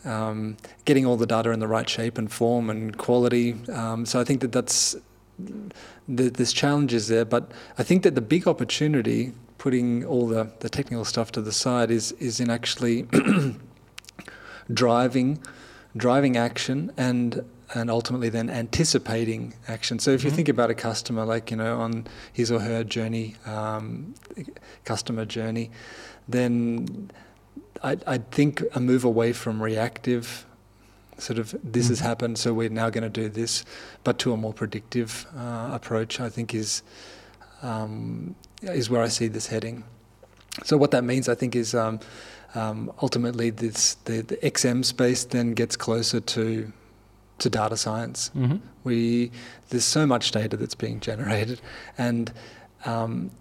um, 0.05 0.57
getting 0.85 1.05
all 1.05 1.17
the 1.17 1.25
data 1.25 1.51
in 1.51 1.59
the 1.59 1.67
right 1.67 1.89
shape 1.89 2.17
and 2.17 2.31
form 2.31 2.69
and 2.69 2.97
quality. 2.97 3.55
Um, 3.71 4.05
so 4.05 4.19
I 4.19 4.23
think 4.23 4.41
that 4.41 4.51
that's 4.51 4.95
the, 5.37 6.29
there's 6.29 6.53
challenges 6.53 7.07
there, 7.07 7.25
but 7.25 7.51
I 7.77 7.83
think 7.83 8.03
that 8.03 8.15
the 8.15 8.21
big 8.21 8.47
opportunity, 8.47 9.33
putting 9.57 10.05
all 10.05 10.27
the, 10.27 10.51
the 10.59 10.69
technical 10.69 11.05
stuff 11.05 11.31
to 11.33 11.41
the 11.41 11.51
side, 11.51 11.91
is 11.91 12.11
is 12.13 12.39
in 12.39 12.49
actually 12.49 13.07
driving 14.73 15.39
driving 15.95 16.37
action 16.37 16.91
and 16.97 17.43
and 17.73 17.89
ultimately 17.89 18.29
then 18.29 18.49
anticipating 18.49 19.53
action. 19.67 19.99
So 19.99 20.11
if 20.11 20.23
you 20.23 20.29
mm-hmm. 20.29 20.35
think 20.37 20.49
about 20.49 20.69
a 20.69 20.73
customer, 20.75 21.25
like 21.25 21.51
you 21.51 21.57
know, 21.57 21.79
on 21.79 22.07
his 22.31 22.51
or 22.51 22.59
her 22.59 22.83
journey, 22.83 23.35
um, 23.45 24.15
customer 24.85 25.25
journey, 25.25 25.71
then 26.27 27.11
I, 27.83 27.97
I 28.07 28.17
think 28.19 28.63
a 28.73 28.79
move 28.79 29.03
away 29.03 29.33
from 29.33 29.61
reactive, 29.61 30.45
sort 31.17 31.39
of 31.39 31.51
this 31.63 31.85
mm-hmm. 31.85 31.91
has 31.91 31.99
happened, 31.99 32.37
so 32.37 32.53
we're 32.53 32.69
now 32.69 32.89
going 32.89 33.03
to 33.03 33.09
do 33.09 33.29
this, 33.29 33.65
but 34.03 34.19
to 34.19 34.33
a 34.33 34.37
more 34.37 34.53
predictive 34.53 35.25
uh, 35.35 35.69
approach, 35.73 36.19
I 36.19 36.29
think 36.29 36.53
is 36.53 36.83
um, 37.61 38.35
is 38.61 38.89
where 38.89 39.01
I 39.01 39.07
see 39.07 39.27
this 39.27 39.47
heading. 39.47 39.83
So 40.63 40.77
what 40.77 40.91
that 40.91 41.03
means, 41.03 41.29
I 41.29 41.35
think, 41.35 41.55
is. 41.55 41.75
Um, 41.75 41.99
um, 42.55 42.91
ultimately, 43.01 43.49
this 43.49 43.95
the, 44.05 44.21
the 44.21 44.37
XM 44.37 44.83
space 44.85 45.25
then 45.25 45.53
gets 45.53 45.75
closer 45.75 46.19
to 46.19 46.71
to 47.39 47.49
data 47.49 47.77
science. 47.77 48.31
Mm-hmm. 48.35 48.57
We 48.83 49.31
there's 49.69 49.85
so 49.85 50.05
much 50.05 50.31
data 50.31 50.57
that's 50.57 50.75
being 50.75 50.99
generated, 50.99 51.61
and 51.97 52.31
um, 52.85 53.31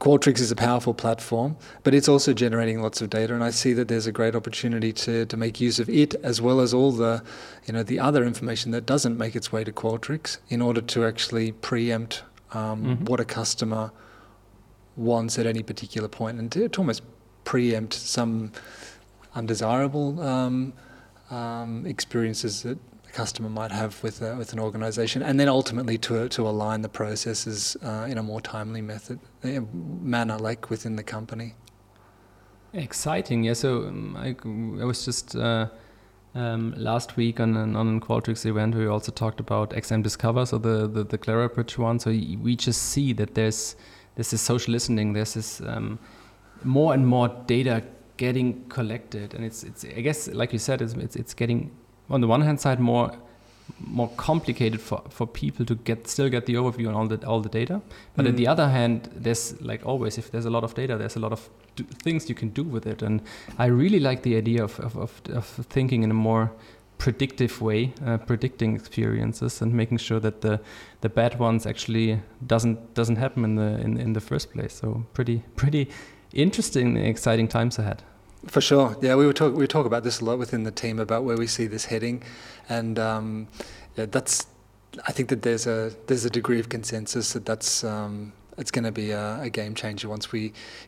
Qualtrics 0.00 0.40
is 0.40 0.50
a 0.50 0.56
powerful 0.56 0.92
platform, 0.92 1.56
but 1.84 1.94
it's 1.94 2.08
also 2.08 2.32
generating 2.32 2.82
lots 2.82 3.00
of 3.00 3.10
data, 3.10 3.32
and 3.32 3.44
I 3.44 3.50
see 3.50 3.72
that 3.74 3.86
there's 3.86 4.06
a 4.06 4.12
great 4.12 4.34
opportunity 4.34 4.92
to, 4.92 5.24
to 5.26 5.36
make 5.36 5.60
use 5.60 5.78
of 5.78 5.88
it 5.88 6.16
as 6.16 6.40
well 6.40 6.60
as 6.60 6.74
all 6.74 6.90
the, 6.90 7.22
you 7.66 7.72
know, 7.72 7.84
the 7.84 8.00
other 8.00 8.24
information 8.24 8.72
that 8.72 8.86
doesn't 8.86 9.16
make 9.16 9.36
its 9.36 9.52
way 9.52 9.62
to 9.62 9.70
Qualtrics 9.70 10.38
in 10.48 10.60
order 10.60 10.80
to 10.80 11.04
actually 11.04 11.52
preempt 11.52 12.24
um, 12.52 12.84
mm-hmm. 12.84 13.04
what 13.04 13.20
a 13.20 13.24
customer 13.24 13.92
wants 14.96 15.38
at 15.38 15.46
any 15.46 15.62
particular 15.62 16.08
point, 16.08 16.40
and 16.40 16.50
to, 16.52 16.68
to 16.68 16.80
almost 16.80 17.02
preempt 17.44 17.94
some 17.94 18.50
undesirable 19.36 20.20
um, 20.20 20.72
um, 21.30 21.86
experiences 21.86 22.62
that 22.62 22.78
a 23.08 23.12
customer 23.12 23.48
might 23.48 23.72
have 23.72 24.02
with 24.02 24.22
uh, 24.22 24.34
with 24.38 24.52
an 24.52 24.60
organisation, 24.60 25.22
and 25.22 25.38
then 25.38 25.48
ultimately 25.48 25.98
to 25.98 26.28
to 26.28 26.48
align 26.48 26.82
the 26.82 26.88
processes 26.88 27.76
uh, 27.82 28.06
in 28.08 28.18
a 28.18 28.22
more 28.22 28.40
timely 28.40 28.82
method 28.82 29.18
uh, 29.44 29.60
manner, 30.02 30.38
like 30.38 30.70
within 30.70 30.96
the 30.96 31.02
company. 31.02 31.54
Exciting, 32.72 33.44
yeah. 33.44 33.54
So 33.54 33.84
um, 33.88 34.16
I, 34.16 34.36
I 34.82 34.84
was 34.84 35.04
just. 35.04 35.36
Uh, 35.36 35.68
um, 36.34 36.74
last 36.76 37.16
week 37.16 37.40
on 37.40 37.56
an 37.56 37.74
on 37.74 37.96
a 37.96 38.00
Qualtrics 38.00 38.44
event, 38.46 38.74
we 38.74 38.86
also 38.86 39.10
talked 39.10 39.40
about 39.40 39.70
XM 39.70 40.02
Discover, 40.02 40.46
so 40.46 40.58
the 40.58 40.86
the, 40.86 41.02
the 41.02 41.18
Clarabridge 41.18 41.78
one. 41.78 41.98
So 41.98 42.10
we 42.10 42.54
just 42.54 42.82
see 42.82 43.12
that 43.14 43.34
there's 43.34 43.76
there's 44.14 44.30
this 44.30 44.42
social 44.42 44.72
listening, 44.72 45.14
there's 45.14 45.34
this 45.34 45.60
um, 45.62 45.98
more 46.64 46.92
and 46.92 47.06
more 47.06 47.28
data 47.46 47.82
getting 48.18 48.64
collected, 48.68 49.34
and 49.34 49.44
it's 49.44 49.64
it's 49.64 49.84
I 49.84 50.02
guess 50.02 50.28
like 50.28 50.52
you 50.52 50.58
said, 50.58 50.82
it's 50.82 50.92
it's, 50.94 51.16
it's 51.16 51.34
getting 51.34 51.70
on 52.10 52.20
the 52.20 52.26
one 52.26 52.42
hand 52.42 52.60
side 52.60 52.80
more 52.80 53.12
more 53.80 54.08
complicated 54.16 54.80
for, 54.80 55.02
for 55.08 55.26
people 55.26 55.64
to 55.66 55.74
get 55.74 56.08
still 56.08 56.28
get 56.28 56.46
the 56.46 56.54
overview 56.54 56.88
on 56.88 56.94
all 56.94 57.06
the 57.06 57.26
all 57.26 57.40
the 57.40 57.48
data. 57.48 57.80
But 58.16 58.24
mm. 58.24 58.30
on 58.30 58.36
the 58.36 58.46
other 58.46 58.68
hand, 58.68 59.10
there's 59.14 59.60
like 59.60 59.86
always, 59.86 60.18
if 60.18 60.30
there's 60.30 60.46
a 60.46 60.50
lot 60.50 60.64
of 60.64 60.74
data, 60.74 60.96
there's 60.96 61.16
a 61.16 61.20
lot 61.20 61.32
of 61.32 61.48
things 62.02 62.28
you 62.28 62.34
can 62.34 62.50
do 62.50 62.62
with 62.62 62.86
it. 62.86 63.02
And 63.02 63.22
I 63.58 63.66
really 63.66 64.00
like 64.00 64.22
the 64.22 64.36
idea 64.36 64.64
of 64.64 64.80
of, 64.80 64.96
of, 64.96 65.22
of 65.32 65.46
thinking 65.46 66.02
in 66.02 66.10
a 66.10 66.14
more 66.14 66.50
predictive 66.98 67.62
way, 67.62 67.92
uh, 68.04 68.18
predicting 68.18 68.74
experiences 68.74 69.62
and 69.62 69.72
making 69.72 69.98
sure 69.98 70.20
that 70.20 70.40
the 70.40 70.60
the 71.00 71.08
bad 71.08 71.38
ones 71.38 71.66
actually 71.66 72.20
doesn't 72.46 72.94
doesn't 72.94 73.16
happen 73.16 73.44
in 73.44 73.54
the 73.56 73.80
in, 73.84 73.96
in 73.98 74.12
the 74.12 74.20
first 74.20 74.52
place. 74.52 74.74
So 74.74 75.04
pretty 75.12 75.42
pretty 75.56 75.88
interesting, 76.32 76.96
and 76.96 77.06
exciting 77.06 77.48
times 77.48 77.78
ahead. 77.78 78.02
For 78.46 78.60
sure, 78.60 78.96
yeah. 79.00 79.14
We 79.16 79.26
were 79.26 79.32
talk 79.32 79.54
we 79.54 79.66
talk 79.66 79.86
about 79.86 80.04
this 80.04 80.20
a 80.20 80.24
lot 80.24 80.38
within 80.38 80.62
the 80.62 80.70
team 80.70 80.98
about 80.98 81.24
where 81.24 81.36
we 81.36 81.46
see 81.46 81.66
this 81.66 81.86
heading, 81.86 82.22
and 82.68 82.98
um, 82.98 83.48
yeah, 83.96 84.06
that's. 84.06 84.46
I 85.06 85.12
think 85.12 85.28
that 85.28 85.42
there's 85.42 85.66
a 85.66 85.92
there's 86.06 86.24
a 86.24 86.30
degree 86.30 86.58
of 86.58 86.68
consensus 86.68 87.32
that 87.34 87.44
that's 87.44 87.84
um, 87.84 88.32
it's 88.58 88.72
going 88.72 88.84
to 88.84 88.92
be 88.92 89.12
a, 89.12 89.40
a, 89.42 89.50
game 89.50 89.74
changer 89.74 90.08
once 90.08 90.32
we, 90.32 90.40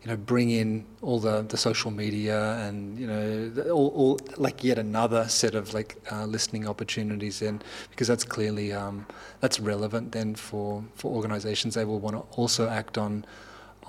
you 0.03 0.07
know, 0.07 0.16
bring 0.16 0.50
in 0.50 0.85
all 1.03 1.20
the, 1.20 1.42
the 1.42 1.57
social 1.57 1.90
media 1.90 2.55
and 2.57 2.98
you 2.98 3.07
know 3.07 3.53
all, 3.70 3.88
all 3.88 4.20
like 4.37 4.64
yet 4.64 4.79
another 4.79 5.29
set 5.29 5.55
of 5.55 5.72
like 5.72 5.96
uh, 6.11 6.24
listening 6.24 6.68
opportunities 6.68 7.40
in 7.40 7.62
because 7.90 8.09
that's 8.09 8.24
clearly 8.24 8.72
um, 8.72 9.07
that's 9.38 9.61
relevant 9.61 10.12
then 10.12 10.35
for 10.35 10.85
for 10.94 11.14
organisations. 11.14 11.74
They 11.74 11.85
will 11.85 12.00
want 12.00 12.16
to 12.16 12.22
also 12.37 12.68
act 12.68 12.98
on 12.98 13.24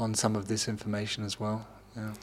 on 0.01 0.13
some 0.15 0.35
of 0.35 0.47
this 0.47 0.67
information 0.67 1.23
as 1.23 1.39
well. 1.39 1.67
Yeah. 1.95 2.13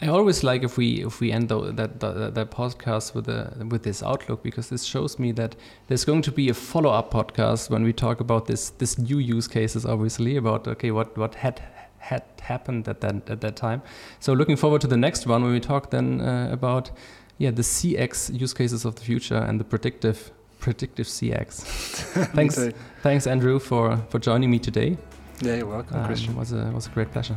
I 0.00 0.06
always 0.08 0.44
like 0.44 0.62
if 0.62 0.76
we 0.76 1.04
if 1.04 1.18
we 1.20 1.32
end 1.32 1.48
the, 1.48 1.72
that, 1.72 1.98
that 1.98 2.34
that 2.34 2.50
podcast 2.52 3.14
with 3.14 3.28
a 3.28 3.52
with 3.68 3.82
this 3.82 4.00
outlook 4.02 4.44
because 4.44 4.68
this 4.68 4.84
shows 4.84 5.18
me 5.18 5.32
that 5.32 5.56
there's 5.88 6.04
going 6.04 6.22
to 6.22 6.30
be 6.30 6.48
a 6.48 6.54
follow 6.54 6.90
up 6.90 7.12
podcast 7.12 7.68
when 7.68 7.82
we 7.82 7.92
talk 7.92 8.20
about 8.20 8.46
this 8.46 8.70
this 8.70 8.96
new 8.96 9.18
use 9.18 9.48
cases 9.48 9.84
obviously 9.84 10.36
about 10.36 10.68
okay 10.68 10.92
what 10.92 11.18
what 11.18 11.34
had 11.34 11.60
had 11.98 12.22
happened 12.40 12.86
at 12.86 13.00
that 13.00 13.28
at 13.28 13.40
that 13.40 13.56
time. 13.56 13.82
So 14.20 14.32
looking 14.32 14.56
forward 14.56 14.80
to 14.82 14.86
the 14.86 14.96
next 14.96 15.26
one 15.26 15.42
when 15.42 15.52
we 15.52 15.60
talk 15.60 15.90
then 15.90 16.20
uh, 16.20 16.48
about 16.52 16.92
yeah 17.38 17.50
the 17.50 17.62
CX 17.62 18.40
use 18.40 18.54
cases 18.54 18.84
of 18.84 18.94
the 18.94 19.02
future 19.02 19.38
and 19.48 19.58
the 19.58 19.64
predictive 19.64 20.30
predictive 20.60 21.06
CX. 21.06 21.62
thanks 22.34 22.56
thanks 23.02 23.26
Andrew 23.26 23.58
for 23.58 23.96
for 24.10 24.20
joining 24.20 24.50
me 24.50 24.60
today. 24.60 24.96
Yeah, 25.42 25.56
you're 25.56 25.70
welcome, 25.70 26.00
um, 26.00 26.06
Christian. 26.06 26.36
Was 26.36 26.52
a 26.52 26.70
was 26.72 26.86
a 26.86 26.90
great 26.90 27.10
pleasure. 27.12 27.36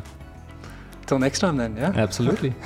Till 1.06 1.20
next 1.20 1.40
time 1.40 1.58
then, 1.58 1.78
ja? 1.78 1.92
Absolutely. 1.92 2.54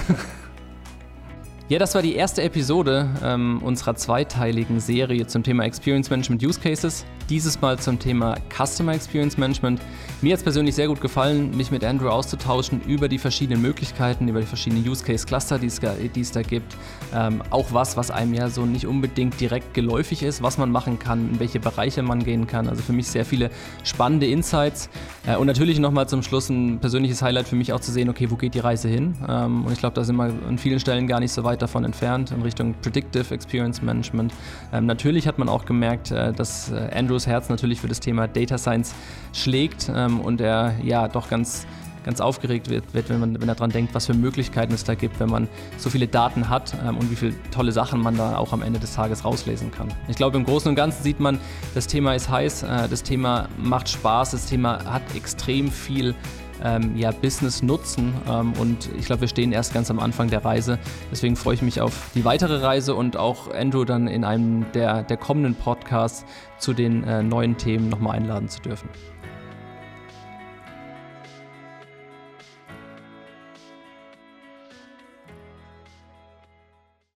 Ja, 1.68 1.80
das 1.80 1.96
war 1.96 2.04
die 2.04 2.14
erste 2.14 2.44
Episode 2.44 3.10
ähm, 3.24 3.60
unserer 3.64 3.96
zweiteiligen 3.96 4.80
Serie 4.80 5.26
zum 5.26 5.42
Thema 5.42 5.64
Experience 5.64 6.12
Management 6.12 6.44
Use 6.44 6.60
Cases. 6.60 7.08
Dieses 7.30 7.60
Mal 7.60 7.80
zum 7.80 7.98
Thema 7.98 8.36
Customer 8.56 8.94
Experience 8.94 9.36
Management. 9.36 9.82
Mir 10.22 10.34
hat 10.34 10.38
es 10.38 10.44
persönlich 10.44 10.76
sehr 10.76 10.88
gut 10.88 11.02
gefallen, 11.02 11.58
mich 11.58 11.72
mit 11.72 11.84
Andrew 11.84 12.10
auszutauschen 12.10 12.82
über 12.82 13.10
die 13.10 13.18
verschiedenen 13.18 13.64
Möglichkeiten, 13.64 14.28
über 14.28 14.42
die 14.42 14.46
verschiedenen 14.46 14.88
Use 14.88 15.04
Case 15.04 15.26
Cluster, 15.26 15.58
die 15.58 15.66
es, 15.68 16.32
da 16.32 16.42
gibt. 16.44 16.76
Ähm, 17.16 17.42
auch 17.50 17.66
was, 17.72 17.98
was 17.98 18.12
einem 18.12 18.36
ja 18.36 18.50
so 18.50 18.68
nicht 18.68 18.86
unbedingt 18.86 19.40
direkt 19.42 19.74
geläufig 19.74 20.22
ist, 20.22 20.44
was 20.44 20.60
man 20.60 20.70
machen 20.70 21.00
kann, 21.00 21.32
in 21.32 21.40
welche 21.40 21.60
Bereiche 21.60 22.04
man 22.04 22.24
gehen 22.24 22.46
kann. 22.46 22.70
Also 22.70 22.84
für 22.84 22.94
mich 22.94 23.08
sehr 23.08 23.26
viele 23.26 23.50
spannende 23.84 24.28
Insights. 24.28 24.90
Äh, 25.26 25.36
und 25.38 25.48
natürlich 25.48 25.80
nochmal 25.80 26.08
zum 26.08 26.22
Schluss 26.22 26.50
ein 26.50 26.80
persönliches 26.80 27.24
Highlight 27.24 27.48
für 27.48 27.56
mich 27.56 27.74
auch 27.74 27.80
zu 27.80 27.92
sehen, 27.92 28.08
okay, 28.08 28.30
wo 28.30 28.36
geht 28.36 28.54
die 28.54 28.60
Reise 28.60 28.88
hin? 28.88 29.16
Ähm, 29.28 29.66
und 29.66 29.74
ich 29.74 29.80
glaube, 29.80 29.96
da 29.96 30.04
sind 30.04 30.16
wir 30.16 30.32
an 30.48 30.60
vielen 30.60 30.80
Stellen 30.80 31.08
gar 31.08 31.20
nicht 31.20 31.32
so 31.32 31.44
weit 31.44 31.64
davon 31.64 31.86
entfernt 31.86 32.30
in 32.30 32.44
Richtung 32.44 32.76
Predictive 32.84 33.34
Experience 33.34 33.82
Management. 33.82 34.32
Ähm, 34.72 34.86
natürlich 34.86 35.28
hat 35.28 35.40
man 35.40 35.50
auch 35.50 35.66
gemerkt, 35.66 36.12
äh, 36.12 36.32
dass 36.32 36.72
äh, 36.72 36.90
Andrew 36.94 37.15
Andrews 37.16 37.28
Herz 37.28 37.48
natürlich 37.48 37.80
für 37.80 37.88
das 37.88 38.02
Thema 38.02 38.28
Data 38.28 38.58
Science 38.58 38.94
schlägt 39.32 39.90
ähm, 39.94 40.20
und 40.20 40.42
er 40.42 40.76
ja 40.84 41.08
doch 41.08 41.30
ganz 41.30 41.66
ganz 42.04 42.20
aufgeregt 42.22 42.70
wird, 42.70 42.94
wird 42.94 43.10
wenn, 43.10 43.20
man, 43.20 43.42
wenn 43.42 43.50
er 43.50 43.56
daran 43.56 43.72
denkt, 43.72 43.96
was 43.96 44.06
für 44.06 44.14
Möglichkeiten 44.14 44.74
es 44.74 44.84
da 44.84 44.94
gibt, 44.94 45.20
wenn 45.20 45.30
man 45.30 45.48
so 45.78 45.90
viele 45.90 46.08
Daten 46.08 46.50
hat 46.50 46.76
ähm, 46.86 46.98
und 46.98 47.10
wie 47.10 47.16
viele 47.16 47.34
tolle 47.52 47.72
Sachen 47.72 48.00
man 48.02 48.18
da 48.18 48.38
auch 48.38 48.52
am 48.54 48.62
Ende 48.62 48.80
des 48.80 48.94
Tages 48.94 49.26
rauslesen 49.26 49.72
kann. 49.72 49.88
Ich 50.08 50.18
glaube, 50.18 50.38
im 50.38 50.44
Großen 50.44 50.70
und 50.70 50.76
Ganzen 50.76 51.02
sieht 51.02 51.20
man, 51.20 51.40
das 51.74 51.88
Thema 51.88 52.14
ist 52.14 52.30
heiß, 52.30 52.64
äh, 52.64 52.90
das 52.90 53.02
Thema 53.02 53.48
macht 53.58 53.90
Spaß, 53.90 54.32
das 54.32 54.46
Thema 54.46 54.84
hat 54.86 55.02
extrem 55.16 55.72
viel 55.72 56.14
ähm, 56.64 56.96
ja, 56.96 57.12
Business 57.12 57.62
nutzen. 57.62 58.14
Ähm, 58.28 58.54
und 58.60 58.90
ich 58.98 59.06
glaube, 59.06 59.22
wir 59.22 59.28
stehen 59.28 59.52
erst 59.52 59.74
ganz 59.74 59.90
am 59.92 60.00
Anfang 60.00 60.30
der 60.30 60.44
Reise. 60.44 60.80
Deswegen 61.12 61.36
freue 61.36 61.56
ich 61.56 61.62
mich 61.62 61.82
auf 61.82 62.12
die 62.16 62.26
weitere 62.26 62.58
Reise 62.58 62.96
und 62.96 63.18
auch 63.18 63.54
Andrew 63.54 63.86
dann 63.86 64.08
in 64.08 64.24
einem 64.24 64.66
der, 64.74 65.04
der 65.04 65.18
kommenden 65.18 65.56
Podcasts 65.56 66.26
zu 66.58 66.74
den 66.74 67.04
äh, 67.04 67.24
neuen 67.24 67.58
Themen 67.58 67.90
nochmal 67.90 68.18
einladen 68.18 68.50
zu 68.50 68.62
dürfen. 68.62 68.90